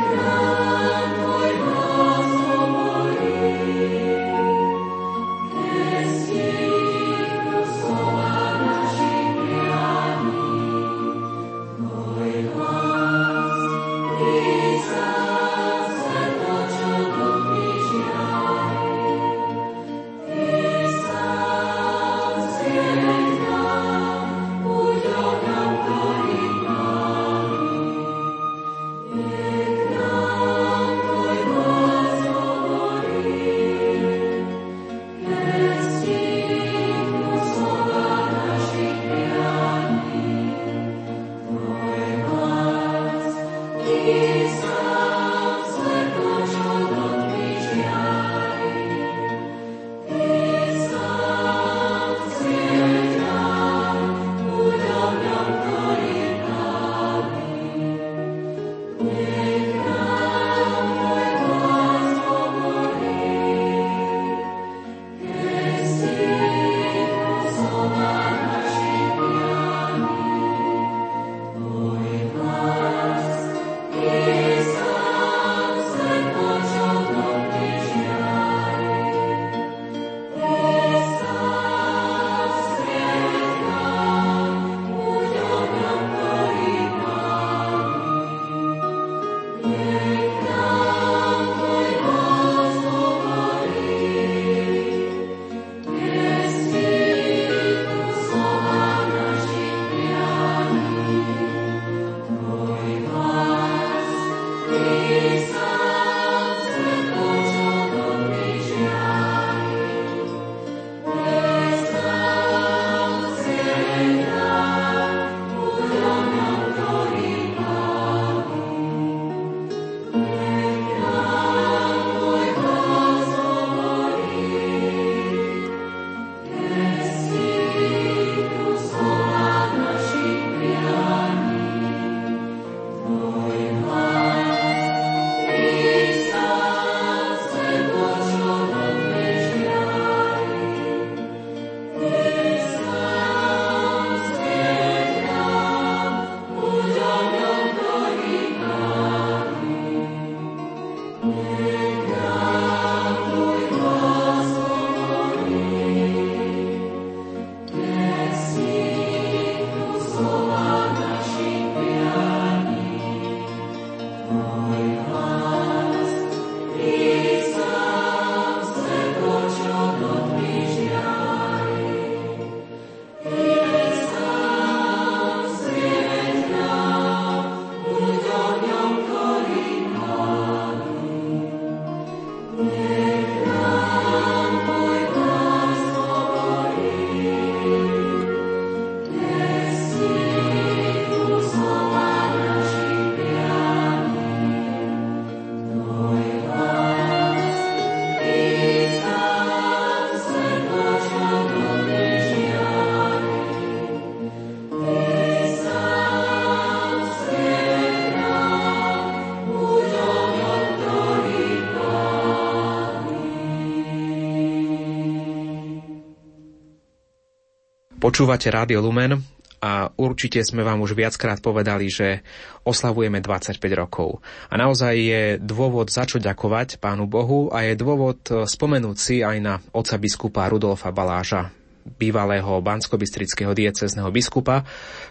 Počúvate 218.04 218.52
Rádio 218.52 218.84
Lumen 218.84 219.16
a 219.64 219.88
určite 219.96 220.36
sme 220.44 220.60
vám 220.60 220.84
už 220.84 220.92
viackrát 220.92 221.40
povedali, 221.40 221.88
že 221.88 222.20
oslavujeme 222.68 223.16
25 223.24 223.56
rokov. 223.72 224.20
A 224.52 224.60
naozaj 224.60 224.92
je 224.92 225.22
dôvod 225.40 225.88
za 225.88 226.04
čo 226.04 226.20
ďakovať 226.20 226.84
Pánu 226.84 227.08
Bohu 227.08 227.48
a 227.48 227.64
je 227.64 227.72
dôvod 227.72 228.20
spomenúť 228.28 228.96
si 229.00 229.24
aj 229.24 229.36
na 229.40 229.56
oca 229.72 229.96
biskupa 229.96 230.44
Rudolfa 230.52 230.92
Baláža, 230.92 231.48
bývalého 231.84 232.64
banskobistrického 232.64 233.52
diecezneho 233.52 234.08
biskupa, 234.08 234.64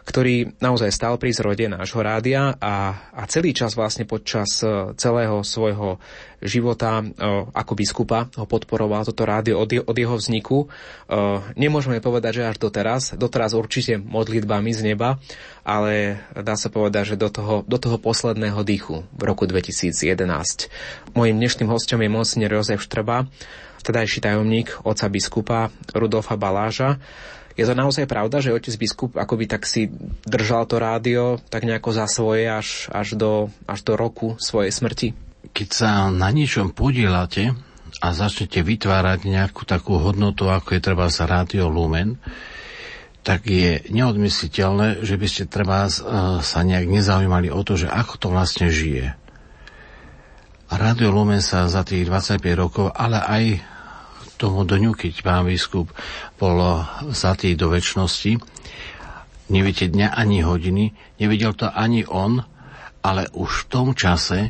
ktorý 0.04 0.58
naozaj 0.58 0.90
stal 0.90 1.22
pri 1.22 1.32
zrode 1.32 1.70
nášho 1.70 2.02
rádia 2.02 2.58
a, 2.58 2.98
a 3.14 3.24
celý 3.30 3.54
čas 3.54 3.78
vlastne 3.78 4.10
počas 4.10 4.66
e, 4.66 4.98
celého 4.98 5.46
svojho 5.46 6.02
života 6.42 7.00
e, 7.00 7.06
ako 7.54 7.74
biskupa 7.78 8.28
ho 8.36 8.50
podporoval 8.50 9.06
toto 9.06 9.24
rádio 9.24 9.62
od, 9.62 9.70
od 9.86 9.96
jeho 9.96 10.18
vzniku. 10.18 10.66
E, 10.66 10.68
nemôžeme 11.56 12.02
povedať, 12.02 12.42
že 12.42 12.50
až 12.50 12.58
doteraz, 12.58 13.14
doteraz 13.16 13.54
určite 13.54 14.02
modlitbami 14.02 14.74
z 14.74 14.82
neba, 14.94 15.22
ale 15.62 16.26
dá 16.34 16.58
sa 16.58 16.74
povedať, 16.74 17.16
že 17.16 17.22
do 17.22 17.30
toho, 17.30 17.56
do 17.70 17.78
toho 17.78 18.02
posledného 18.02 18.60
dýchu 18.66 19.06
v 19.14 19.22
roku 19.24 19.46
2011. 19.46 20.04
Mojím 21.14 21.38
dnešným 21.38 21.70
hostom 21.70 22.02
je 22.02 22.10
monsignor 22.10 22.60
Jozef 22.60 22.82
Štrba, 22.82 23.30
vtedajší 23.84 24.24
tajomník 24.24 24.88
oca 24.88 25.12
biskupa 25.12 25.68
Rudolfa 25.92 26.40
Baláža. 26.40 27.04
Je 27.54 27.68
to 27.68 27.78
naozaj 27.78 28.10
pravda, 28.10 28.42
že 28.42 28.56
otec 28.56 28.74
biskup 28.80 29.14
akoby 29.14 29.46
tak 29.46 29.68
si 29.70 29.92
držal 30.26 30.66
to 30.66 30.82
rádio 30.82 31.38
tak 31.52 31.68
nejako 31.68 31.92
za 31.94 32.10
svoje 32.10 32.50
až, 32.50 32.90
až, 32.90 33.14
do, 33.14 33.52
až 33.70 33.86
do 33.86 33.94
roku 33.94 34.40
svojej 34.42 34.74
smrti? 34.74 35.08
Keď 35.54 35.68
sa 35.70 36.10
na 36.10 36.34
niečom 36.34 36.74
podielate 36.74 37.54
a 38.02 38.08
začnete 38.10 38.66
vytvárať 38.66 39.30
nejakú 39.30 39.70
takú 39.70 40.02
hodnotu, 40.02 40.50
ako 40.50 40.74
je 40.74 40.82
treba 40.82 41.12
za 41.14 41.30
rádio 41.30 41.70
Lumen, 41.70 42.18
tak 43.22 43.46
je 43.46 43.86
neodmysliteľné, 43.88 45.06
že 45.06 45.16
by 45.16 45.28
ste 45.30 45.44
treba 45.46 45.88
sa 46.42 46.60
nejak 46.66 46.90
nezaujímali 46.90 47.54
o 47.54 47.62
to, 47.62 47.78
že 47.80 47.88
ako 47.88 48.14
to 48.18 48.28
vlastne 48.34 48.68
žije. 48.68 49.14
Radio 50.74 51.14
Lumen 51.14 51.40
sa 51.40 51.70
za 51.70 51.86
tých 51.86 52.10
25 52.10 52.42
rokov, 52.58 52.90
ale 52.98 53.22
aj 53.22 53.44
tomu 54.40 54.66
dňu, 54.68 54.94
keď 54.98 55.24
pán 55.24 55.46
biskup 55.48 55.90
bol 56.38 56.84
zatý 57.14 57.54
do 57.54 57.72
väčšnosti, 57.72 58.40
neviete 59.52 59.90
dňa 59.92 60.16
ani 60.16 60.42
hodiny, 60.42 60.96
nevidel 61.20 61.54
to 61.54 61.70
ani 61.70 62.04
on, 62.08 62.44
ale 63.04 63.28
už 63.36 63.68
v 63.68 63.70
tom 63.70 63.88
čase 63.94 64.50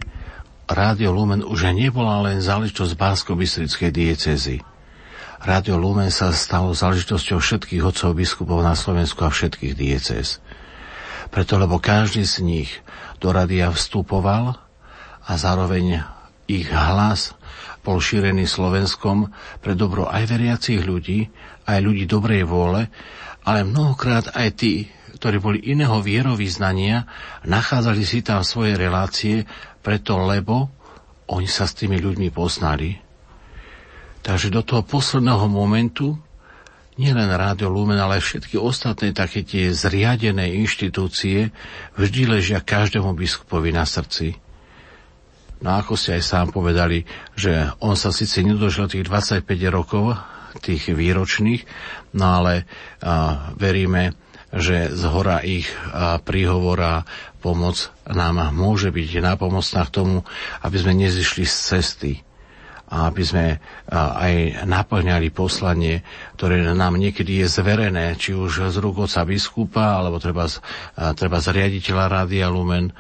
Rádio 0.63 1.11
Lumen 1.11 1.43
už 1.43 1.75
nebola 1.75 2.23
len 2.23 2.39
záležitosť 2.39 2.95
bánsko 2.95 3.35
bystrickej 3.35 3.91
diecezy. 3.91 4.57
Rádio 5.43 5.75
Lumen 5.75 6.07
sa 6.07 6.31
stalo 6.31 6.71
záležitosťou 6.71 7.43
všetkých 7.43 7.83
otcov 7.83 8.15
biskupov 8.15 8.63
na 8.63 8.71
Slovensku 8.71 9.27
a 9.27 9.33
všetkých 9.33 9.75
diecez. 9.75 10.39
Preto, 11.27 11.59
lebo 11.59 11.83
každý 11.83 12.23
z 12.23 12.39
nich 12.39 12.71
do 13.19 13.35
radia 13.35 13.67
vstupoval 13.75 14.55
a 15.27 15.31
zároveň 15.35 15.99
ich 16.47 16.67
hlas 16.69 17.35
bol 17.83 17.99
šírený 17.99 18.47
Slovenskom 18.47 19.31
pre 19.59 19.75
dobro 19.75 20.07
aj 20.07 20.23
veriacich 20.27 20.79
ľudí, 20.83 21.27
aj 21.67 21.79
ľudí 21.83 22.07
dobrej 22.07 22.47
vôle, 22.47 22.87
ale 23.43 23.67
mnohokrát 23.67 24.31
aj 24.35 24.49
tí, 24.55 24.87
ktorí 25.19 25.37
boli 25.39 25.59
iného 25.67 25.99
vierovýznania, 25.99 27.07
nachádzali 27.43 28.03
si 28.03 28.23
tam 28.23 28.43
svoje 28.43 28.79
relácie, 28.79 29.43
preto 29.83 30.19
lebo 30.19 30.71
oni 31.27 31.47
sa 31.47 31.67
s 31.67 31.75
tými 31.75 31.99
ľuďmi 31.99 32.31
poznali. 32.31 32.99
Takže 34.23 34.51
do 34.51 34.63
toho 34.63 34.87
posledného 34.87 35.51
momentu 35.51 36.15
nielen 36.95 37.27
Rádio 37.27 37.67
Lumen, 37.67 37.99
ale 37.99 38.23
všetky 38.23 38.55
ostatné 38.55 39.11
také 39.11 39.43
tie 39.43 39.73
zriadené 39.75 40.55
inštitúcie 40.63 41.51
vždy 41.99 42.21
ležia 42.39 42.63
každému 42.63 43.11
biskupovi 43.17 43.75
na 43.75 43.83
srdci. 43.83 44.42
No 45.63 45.79
ako 45.79 45.95
ste 45.95 46.19
aj 46.19 46.23
sám 46.27 46.47
povedali, 46.51 47.07
že 47.39 47.71
on 47.79 47.95
sa 47.95 48.11
síce 48.11 48.43
nedožil 48.43 48.91
tých 48.91 49.07
25 49.07 49.47
rokov, 49.71 50.19
tých 50.59 50.91
výročných, 50.91 51.63
no 52.19 52.25
ale 52.43 52.67
a, 52.99 53.49
veríme, 53.55 54.13
že 54.53 54.93
z 54.93 55.03
hora 55.09 55.41
ich 55.41 55.65
príhovora 56.29 57.09
pomoc 57.41 57.89
nám 58.05 58.53
môže 58.53 58.93
byť 58.93 59.23
nápomocná 59.23 59.81
k 59.89 59.93
tomu, 59.97 60.17
aby 60.61 60.77
sme 60.77 60.93
nezišli 60.93 61.41
z 61.41 61.55
cesty 61.57 62.11
a 62.93 63.09
aby 63.09 63.23
sme 63.25 63.45
aj 63.89 64.63
naplňali 64.69 65.33
poslanie, 65.33 66.05
ktoré 66.37 66.61
nám 66.61 66.93
niekedy 67.01 67.41
je 67.41 67.47
zverené, 67.49 68.13
či 68.13 68.37
už 68.37 68.69
z 68.69 68.77
rúk 68.77 69.09
oca 69.09 69.25
biskupa, 69.25 69.97
alebo 69.97 70.21
treba 70.21 70.45
z, 70.45 70.61
treba 71.17 71.41
z 71.41 71.57
riaditeľa 71.57 72.05
Rádia 72.05 72.53
Lumen, 72.53 72.93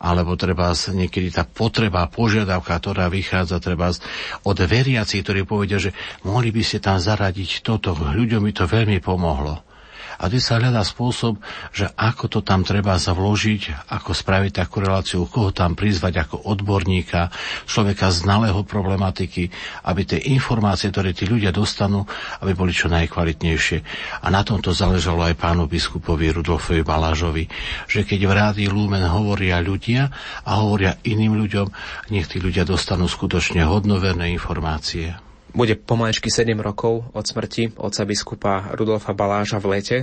alebo 0.00 0.32
treba 0.40 0.72
z, 0.72 0.96
niekedy 0.96 1.28
tá 1.28 1.44
potreba, 1.44 2.08
požiadavka, 2.08 2.72
ktorá 2.80 3.12
vychádza 3.12 3.60
treba 3.60 3.92
z, 3.92 4.00
od 4.48 4.56
veriaci, 4.56 5.20
ktorí 5.20 5.44
povedia, 5.44 5.76
že 5.76 5.92
mohli 6.24 6.48
by 6.48 6.64
ste 6.64 6.80
tam 6.80 6.96
zaradiť 6.96 7.60
toto, 7.60 7.92
ľuďom 7.92 8.48
by 8.48 8.52
to 8.56 8.64
veľmi 8.64 8.96
pomohlo. 9.04 9.73
A 10.20 10.30
ty 10.30 10.38
sa 10.38 10.60
hľadá 10.60 10.82
spôsob, 10.86 11.40
že 11.74 11.90
ako 11.94 12.30
to 12.30 12.40
tam 12.40 12.62
treba 12.62 12.94
zavložiť, 12.98 13.90
ako 13.90 14.10
spraviť 14.14 14.52
takú 14.62 14.82
reláciu, 14.82 15.26
koho 15.26 15.50
tam 15.50 15.74
prizvať 15.74 16.26
ako 16.28 16.36
odborníka, 16.46 17.32
človeka 17.66 18.10
znalého 18.14 18.62
problematiky, 18.62 19.50
aby 19.86 20.02
tie 20.06 20.20
informácie, 20.30 20.90
ktoré 20.94 21.16
tí 21.16 21.26
ľudia 21.26 21.50
dostanú, 21.50 22.06
aby 22.40 22.52
boli 22.54 22.70
čo 22.70 22.86
najkvalitnejšie. 22.92 23.78
A 24.22 24.26
na 24.30 24.46
tomto 24.46 24.70
záležalo 24.70 25.26
aj 25.26 25.38
pánu 25.38 25.66
biskupovi 25.66 26.30
Rudolfovi 26.30 26.86
Balážovi, 26.86 27.44
že 27.90 28.06
keď 28.06 28.20
v 28.24 28.32
rádi 28.32 28.64
Lumen 28.70 29.04
hovoria 29.04 29.58
ľudia 29.58 30.08
a 30.46 30.50
hovoria 30.62 30.96
iným 31.02 31.36
ľuďom, 31.36 31.66
nech 32.14 32.30
tí 32.30 32.38
ľudia 32.38 32.62
dostanú 32.62 33.10
skutočne 33.10 33.66
hodnoverné 33.66 34.30
informácie. 34.32 35.33
Bude 35.54 35.78
pomalečky 35.78 36.34
7 36.34 36.50
rokov 36.58 37.06
od 37.14 37.22
smrti 37.22 37.78
otca 37.78 38.02
biskupa 38.02 38.74
Rudolfa 38.74 39.14
Baláža 39.14 39.62
v 39.62 39.78
lete. 39.78 39.98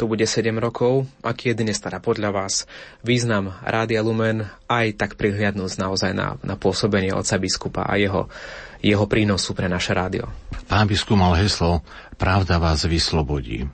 To 0.00 0.08
bude 0.08 0.24
7 0.24 0.56
rokov. 0.56 1.04
Aký 1.20 1.52
je 1.52 1.60
dnes 1.60 1.76
teda 1.76 2.00
podľa 2.00 2.32
vás 2.32 2.64
význam 3.04 3.52
Rádia 3.60 4.00
Lumen 4.00 4.48
aj 4.72 4.96
tak 4.96 5.20
prihliadnúť 5.20 5.76
naozaj 5.76 6.16
na, 6.16 6.40
na 6.40 6.56
pôsobenie 6.56 7.12
otca 7.12 7.36
biskupa 7.36 7.84
a 7.84 8.00
jeho, 8.00 8.32
jeho 8.80 9.04
prínosu 9.04 9.52
pre 9.52 9.68
naše 9.68 9.92
rádio? 9.92 10.32
Pán 10.64 10.88
biskup 10.88 11.20
mal 11.20 11.36
heslo 11.36 11.84
Pravda 12.16 12.56
vás 12.56 12.88
vyslobodí. 12.88 13.68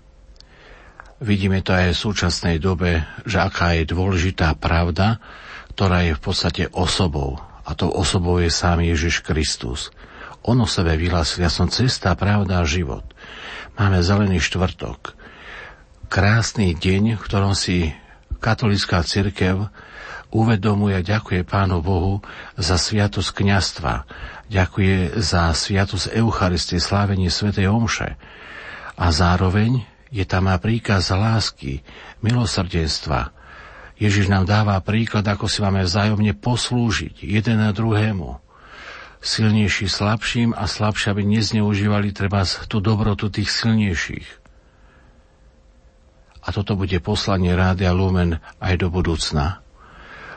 Vidíme 1.23 1.63
to 1.63 1.71
aj 1.71 1.95
v 1.95 2.03
súčasnej 2.03 2.59
dobe, 2.59 3.07
že 3.23 3.39
aká 3.39 3.79
je 3.79 3.87
dôležitá 3.87 4.59
pravda, 4.59 5.23
ktorá 5.71 6.03
je 6.03 6.19
v 6.19 6.21
podstate 6.21 6.67
osobou. 6.75 7.39
A 7.63 7.79
tou 7.79 7.95
osobou 7.95 8.43
je 8.43 8.51
sám 8.51 8.83
Ježiš 8.83 9.23
Kristus. 9.23 9.95
On 10.47 10.55
o 10.63 10.69
sebe 10.71 10.95
vyhlásil, 10.95 11.43
ja 11.43 11.51
som 11.51 11.67
cesta, 11.67 12.15
pravda 12.15 12.63
a 12.63 12.65
život. 12.65 13.03
Máme 13.75 13.99
zelený 13.99 14.39
štvrtok. 14.39 15.19
Krásny 16.07 16.79
deň, 16.79 17.19
v 17.19 17.25
ktorom 17.27 17.59
si 17.59 17.91
katolická 18.39 19.03
cirkev 19.03 19.67
uvedomuje 20.31 20.95
a 20.95 21.03
ďakuje 21.03 21.43
Pánu 21.43 21.83
Bohu 21.83 22.23
za 22.55 22.79
sviatosť 22.79 23.43
kniastva. 23.43 24.07
Ďakuje 24.47 25.19
za 25.19 25.51
sviatosť 25.51 26.15
Eucharistie, 26.15 26.79
slávenie 26.79 27.27
Svetej 27.27 27.67
Omše. 27.67 28.15
A 28.95 29.07
zároveň 29.11 29.83
je 30.15 30.23
tam 30.23 30.47
aj 30.47 30.63
príkaz 30.63 31.11
lásky, 31.11 31.83
milosrdenstva. 32.23 33.35
Ježiš 33.99 34.31
nám 34.31 34.47
dáva 34.47 34.79
príklad, 34.79 35.27
ako 35.27 35.51
si 35.51 35.59
máme 35.59 35.83
vzájomne 35.83 36.39
poslúžiť 36.39 37.27
jeden 37.27 37.59
na 37.59 37.75
druhému 37.75 38.46
silnejší 39.27 39.91
slabším 39.91 40.55
a 40.55 40.71
slabšie, 40.71 41.11
aby 41.11 41.27
nezneužívali 41.27 42.15
treba 42.15 42.47
tú 42.71 42.79
dobrotu 42.79 43.27
tých 43.27 43.51
silnejších. 43.51 44.29
A 46.47 46.55
toto 46.55 46.79
bude 46.79 47.03
poslanie 47.03 47.51
Rádia 47.59 47.91
Lumen 47.91 48.39
aj 48.63 48.75
do 48.79 48.87
budúcna, 48.87 49.67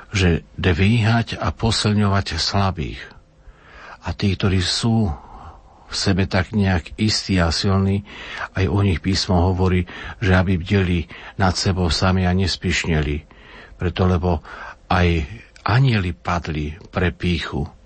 že 0.09 0.41
dvíhať 0.57 1.37
a 1.37 1.53
posilňovať 1.53 2.41
slabých. 2.41 2.97
A 4.01 4.09
tí, 4.17 4.33
ktorí 4.33 4.57
sú 4.57 5.13
v 5.89 5.93
sebe 5.93 6.25
tak 6.25 6.57
nejak 6.57 6.97
istí 6.97 7.37
a 7.37 7.53
silní, 7.53 8.09
aj 8.57 8.65
o 8.73 8.81
nich 8.81 9.05
písmo 9.05 9.53
hovorí, 9.53 9.85
že 10.17 10.33
aby 10.33 10.57
bdeli 10.57 11.05
nad 11.37 11.53
sebou 11.53 11.93
sami 11.93 12.25
a 12.25 12.33
nespišneli. 12.33 13.29
Preto, 13.77 14.09
lebo 14.09 14.41
aj 14.89 15.29
anieli 15.61 16.17
padli 16.17 16.73
pre 16.89 17.13
píchu 17.13 17.78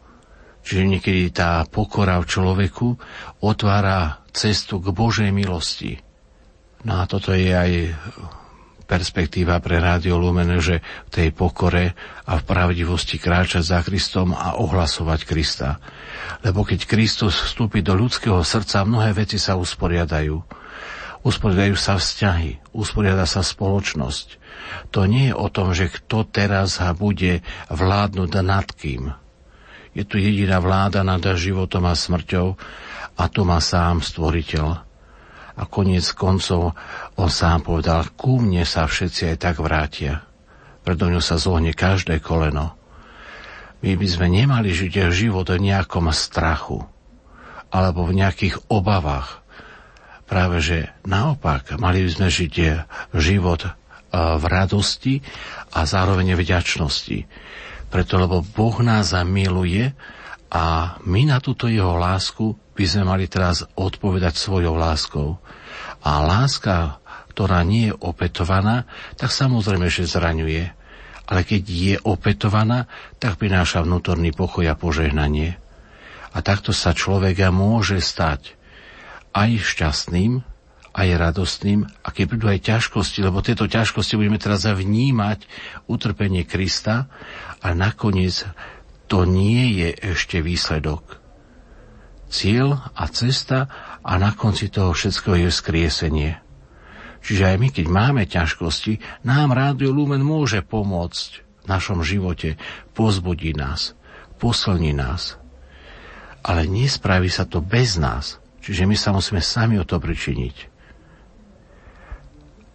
Čiže 0.63 0.83
niekedy 0.87 1.35
tá 1.35 1.67
pokora 1.67 2.23
v 2.23 2.29
človeku 2.31 2.87
otvára 3.43 4.23
cestu 4.31 4.79
k 4.79 4.95
Božej 4.95 5.29
milosti. 5.35 5.99
No 6.87 6.99
a 6.99 7.07
toto 7.07 7.35
je 7.35 7.51
aj 7.51 7.71
perspektíva 8.83 9.57
pre 9.63 9.79
Rádio 9.79 10.19
Lumen, 10.19 10.59
že 10.59 10.83
v 11.07 11.09
tej 11.09 11.29
pokore 11.31 11.95
a 12.27 12.33
v 12.39 12.43
pravdivosti 12.43 13.17
kráčať 13.17 13.63
za 13.63 13.79
Kristom 13.81 14.35
a 14.35 14.59
ohlasovať 14.59 15.19
Krista. 15.23 15.79
Lebo 16.43 16.67
keď 16.67 16.85
Kristus 16.85 17.39
vstúpi 17.39 17.79
do 17.79 17.95
ľudského 17.95 18.43
srdca, 18.43 18.83
mnohé 18.83 19.15
veci 19.15 19.39
sa 19.39 19.55
usporiadajú. 19.55 20.35
Usporiadajú 21.23 21.75
sa 21.79 21.95
vzťahy, 21.95 22.75
usporiada 22.75 23.23
sa 23.23 23.39
spoločnosť. 23.39 24.43
To 24.91 25.07
nie 25.07 25.31
je 25.31 25.35
o 25.39 25.47
tom, 25.47 25.71
že 25.71 25.87
kto 25.87 26.27
teraz 26.27 26.83
bude 26.99 27.39
vládnuť 27.71 28.31
nad 28.43 28.67
kým, 28.75 29.15
je 29.93 30.03
tu 30.05 30.17
jediná 30.17 30.57
vláda 30.57 31.05
nad 31.05 31.21
životom 31.21 31.85
a 31.85 31.93
smrťou 31.93 32.47
a 33.13 33.23
to 33.29 33.41
má 33.45 33.61
sám 33.61 34.01
stvoriteľ. 34.01 34.67
A 35.53 35.69
koniec 35.69 36.09
koncov 36.17 36.73
on 37.13 37.29
sám 37.29 37.61
povedal, 37.61 38.09
ku 38.17 38.41
mne 38.41 38.65
sa 38.65 38.89
všetci 38.89 39.33
aj 39.33 39.37
tak 39.37 39.61
vrátia. 39.61 40.25
Predo 40.81 41.13
ňu 41.13 41.21
sa 41.21 41.37
zohne 41.37 41.77
každé 41.77 42.19
koleno. 42.25 42.73
My 43.85 43.93
by 43.93 44.07
sme 44.09 44.27
nemali 44.33 44.73
žiť 44.73 45.13
život 45.13 45.45
v 45.53 45.61
nejakom 45.61 46.09
strachu 46.09 46.81
alebo 47.69 48.09
v 48.09 48.17
nejakých 48.17 48.65
obavách. 48.69 49.45
Práve 50.25 50.57
že 50.63 50.89
naopak, 51.05 51.77
mali 51.77 52.01
by 52.01 52.09
sme 52.09 52.27
žiť 52.33 52.53
život 53.13 53.61
eh, 53.61 53.71
v 54.13 54.43
radosti 54.49 55.21
a 55.69 55.85
zároveň 55.85 56.33
v 56.33 56.41
vďačnosti 56.41 57.19
preto 57.93 58.17
lebo 58.17 58.41
Boh 58.41 58.81
nás 58.81 59.13
zamiluje 59.13 59.93
a 60.49 60.97
my 61.05 61.29
na 61.29 61.37
túto 61.37 61.69
jeho 61.69 61.93
lásku 61.93 62.57
by 62.73 62.85
sme 62.89 63.05
mali 63.05 63.29
teraz 63.29 63.61
odpovedať 63.77 64.33
svojou 64.33 64.73
láskou. 64.73 65.37
A 66.01 66.25
láska, 66.25 66.97
ktorá 67.37 67.61
nie 67.61 67.93
je 67.93 67.97
opetovaná, 68.01 68.89
tak 69.13 69.29
samozrejme, 69.29 69.93
že 69.93 70.09
zraňuje. 70.09 70.73
Ale 71.29 71.41
keď 71.45 71.61
je 71.69 71.95
opetovaná, 72.01 72.89
tak 73.21 73.37
prináša 73.37 73.85
vnútorný 73.85 74.33
pokoj 74.33 74.65
a 74.65 74.75
požehnanie. 74.75 75.61
A 76.33 76.41
takto 76.41 76.73
sa 76.73 76.97
človeka 76.97 77.53
môže 77.53 78.01
stať 78.01 78.57
aj 79.37 79.61
šťastným, 79.61 80.41
aj 80.93 81.09
radostným 81.17 81.89
a 82.05 82.07
keď 82.13 82.25
prídu 82.29 82.45
aj 82.47 82.69
ťažkosti, 82.69 83.25
lebo 83.25 83.41
tieto 83.41 83.65
ťažkosti 83.65 84.13
budeme 84.13 84.37
teraz 84.37 84.69
vnímať 84.69 85.49
utrpenie 85.89 86.45
Krista 86.45 87.09
a 87.65 87.73
nakoniec 87.73 88.45
to 89.09 89.25
nie 89.25 89.81
je 89.81 89.89
ešte 90.13 90.39
výsledok. 90.45 91.17
Cieľ 92.29 92.93
a 92.97 93.05
cesta 93.09 93.69
a 94.01 94.17
na 94.17 94.33
konci 94.33 94.69
toho 94.69 94.93
všetkého 94.93 95.49
je 95.49 95.49
skriesenie. 95.53 96.31
Čiže 97.23 97.43
aj 97.45 97.57
my, 97.61 97.67
keď 97.69 97.85
máme 97.87 98.23
ťažkosti, 98.25 99.23
nám 99.23 99.53
Rádio 99.53 99.93
Lumen 99.93 100.25
môže 100.25 100.59
pomôcť 100.65 101.29
v 101.63 101.65
našom 101.69 102.03
živote, 102.03 102.59
pozbudí 102.91 103.55
nás, 103.55 103.95
poslní 104.41 104.91
nás. 104.91 105.39
Ale 106.43 106.67
nespraví 106.67 107.31
sa 107.31 107.47
to 107.47 107.63
bez 107.63 107.95
nás. 107.95 108.43
Čiže 108.59 108.83
my 108.83 108.95
sa 108.99 109.15
musíme 109.15 109.39
sami 109.39 109.79
o 109.79 109.87
to 109.87 109.99
pričiniť. 109.99 110.72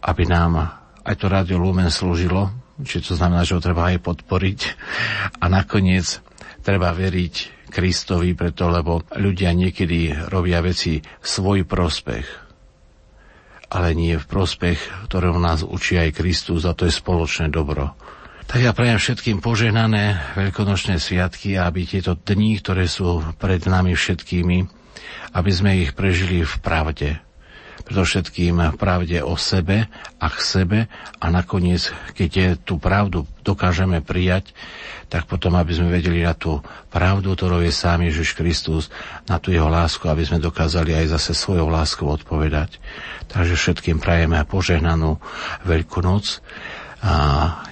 Aby 0.05 0.31
nám 0.31 0.79
aj 1.03 1.15
to 1.19 1.27
Rádio 1.27 1.59
Lumen 1.59 1.89
slúžilo, 1.89 2.53
či 2.85 3.03
to 3.03 3.17
znamená, 3.19 3.43
že 3.43 3.59
ho 3.59 3.65
treba 3.65 3.91
aj 3.91 4.05
podporiť. 4.05 4.61
A 5.43 5.51
nakoniec 5.51 6.21
treba 6.63 6.93
veriť 6.93 7.59
Kristovi, 7.69 8.33
preto 8.33 8.69
lebo 8.69 9.05
ľudia 9.17 9.53
niekedy 9.53 10.29
robia 10.33 10.61
veci 10.65 11.01
svoj 11.21 11.69
prospech, 11.69 12.27
ale 13.69 13.93
nie 13.93 14.17
v 14.17 14.25
prospech, 14.25 15.09
ktorého 15.09 15.37
nás 15.37 15.61
učí 15.61 16.01
aj 16.01 16.17
Kristus 16.17 16.65
a 16.65 16.73
to 16.73 16.89
je 16.89 16.93
spoločné 16.93 17.53
dobro. 17.53 17.93
Tak 18.49 18.65
ja 18.65 18.73
prajem 18.73 18.97
všetkým 18.97 19.45
požehnané 19.45 20.33
veľkonočné 20.33 20.97
sviatky, 20.97 21.61
aby 21.61 21.85
tieto 21.85 22.17
dni, 22.17 22.57
ktoré 22.65 22.89
sú 22.89 23.21
pred 23.37 23.61
nami 23.69 23.93
všetkými, 23.93 24.59
aby 25.37 25.51
sme 25.53 25.85
ich 25.85 25.93
prežili 25.93 26.49
v 26.49 26.55
pravde. 26.65 27.21
Predovšetkým 27.89 28.77
pravde 28.77 29.25
o 29.25 29.33
sebe 29.41 29.89
a 30.21 30.27
k 30.29 30.39
sebe 30.45 30.79
a 31.17 31.27
nakoniec, 31.33 31.89
keď 32.13 32.31
je 32.31 32.49
tú 32.61 32.77
pravdu 32.77 33.25
dokážeme 33.41 34.05
prijať, 34.05 34.53
tak 35.09 35.25
potom, 35.25 35.57
aby 35.57 35.73
sme 35.73 35.89
vedeli 35.89 36.21
na 36.21 36.37
tú 36.37 36.61
pravdu, 36.93 37.33
ktorou 37.33 37.65
je 37.65 37.73
sám 37.73 38.05
Ježiš 38.05 38.37
Kristus, 38.37 38.93
na 39.25 39.41
tú 39.41 39.57
jeho 39.57 39.73
lásku, 39.73 40.05
aby 40.05 40.21
sme 40.21 40.37
dokázali 40.37 40.93
aj 40.93 41.17
zase 41.17 41.33
svojou 41.33 41.73
láskou 41.73 42.13
odpovedať. 42.13 42.77
Takže 43.33 43.57
všetkým 43.57 44.05
prajeme 44.05 44.37
požehnanú 44.45 45.17
Veľkú 45.65 46.05
noc 46.05 46.45
a 46.99 47.15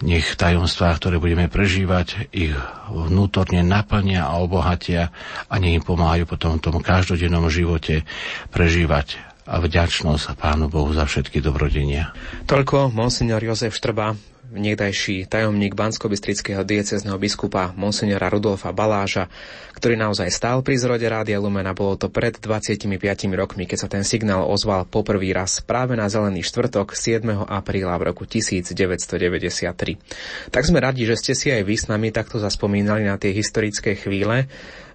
nech 0.06 0.38
tajomstvá, 0.38 0.96
ktoré 0.96 1.18
budeme 1.18 1.50
prežívať, 1.50 2.30
ich 2.30 2.54
vnútorne 2.88 3.66
naplnia 3.66 4.22
a 4.22 4.38
obohatia 4.38 5.10
a 5.50 5.58
nech 5.58 5.76
im 5.76 5.84
pomáhajú 5.84 6.30
potom 6.30 6.56
v 6.56 6.62
tom 6.62 6.78
každodennom 6.78 7.50
živote 7.50 8.06
prežívať 8.54 9.25
a 9.46 9.62
vďačnosť 9.62 10.34
Pánu 10.34 10.66
Bohu 10.66 10.90
za 10.90 11.06
všetky 11.06 11.38
dobrodenia. 11.38 12.10
Toľko 12.50 12.90
monsignor 12.90 13.38
Jozef 13.38 13.78
Štrba, 13.78 14.18
niekdajší 14.50 15.26
tajomník 15.26 15.74
bansko-bystrického 15.74 16.62
diecezneho 16.62 17.18
biskupa 17.18 17.74
monsignora 17.74 18.30
Rudolfa 18.30 18.74
Baláža, 18.74 19.26
ktorý 19.74 19.98
naozaj 19.98 20.30
stál 20.30 20.62
pri 20.62 20.78
zrode 20.78 21.06
Rádia 21.06 21.38
Lumena. 21.38 21.74
Bolo 21.74 21.98
to 21.98 22.10
pred 22.10 22.38
25 22.38 22.86
rokmi, 23.34 23.66
keď 23.70 23.78
sa 23.78 23.88
ten 23.90 24.02
signál 24.02 24.46
ozval 24.46 24.86
poprvý 24.86 25.34
raz 25.34 25.62
práve 25.62 25.94
na 25.94 26.10
Zelený 26.10 26.42
štvrtok 26.46 26.94
7. 26.94 27.22
apríla 27.46 27.98
v 27.98 28.02
roku 28.10 28.26
1993. 28.26 30.50
Tak 30.50 30.62
sme 30.62 30.78
radi, 30.82 31.06
že 31.06 31.18
ste 31.18 31.34
si 31.38 31.54
aj 31.54 31.62
vy 31.62 31.76
s 31.78 31.86
nami 31.86 32.10
takto 32.10 32.42
zaspomínali 32.42 33.06
na 33.06 33.18
tie 33.18 33.34
historické 33.34 33.94
chvíle, 33.94 34.46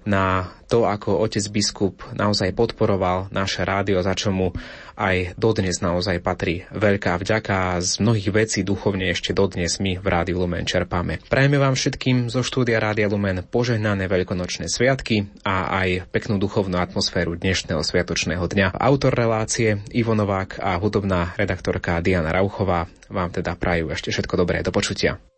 na 0.04 0.50
to, 0.72 0.88
ako 0.88 1.20
otec 1.20 1.44
biskup 1.52 2.02
naozaj 2.16 2.56
podporoval 2.56 3.28
naše 3.30 3.68
rádio, 3.68 4.00
za 4.00 4.16
čo 4.16 4.32
mu 4.32 4.56
aj 4.96 5.36
dodnes 5.36 5.82
naozaj 5.82 6.22
patrí 6.22 6.64
veľká 6.72 7.18
vďaka 7.20 7.76
a 7.76 7.82
z 7.82 8.00
mnohých 8.00 8.30
vecí 8.32 8.60
duchovne 8.62 9.10
ešte 9.10 9.34
dodnes 9.34 9.82
my 9.82 9.98
v 9.98 10.08
Rádiu 10.08 10.38
Lumen 10.40 10.64
čerpáme. 10.64 11.20
Prajeme 11.28 11.58
vám 11.58 11.74
všetkým 11.74 12.30
zo 12.30 12.46
štúdia 12.46 12.78
Rádia 12.78 13.10
Lumen 13.10 13.42
požehnané 13.44 14.06
veľkonočné 14.06 14.70
sviatky 14.70 15.28
a 15.42 15.74
aj 15.84 16.08
peknú 16.14 16.38
duchovnú 16.38 16.78
atmosféru 16.78 17.34
dnešného 17.36 17.82
sviatočného 17.82 18.46
dňa. 18.46 18.78
Autor 18.78 19.18
relácie 19.18 19.82
Ivo 19.92 20.14
Novák 20.14 20.62
a 20.62 20.78
hudobná 20.78 21.34
redaktorka 21.36 22.00
Diana 22.00 22.32
Rauchová 22.32 22.86
vám 23.12 23.30
teda 23.34 23.58
prajú 23.58 23.92
ešte 23.92 24.14
všetko 24.14 24.40
dobré. 24.40 24.62
Do 24.62 24.72
počutia. 24.72 25.31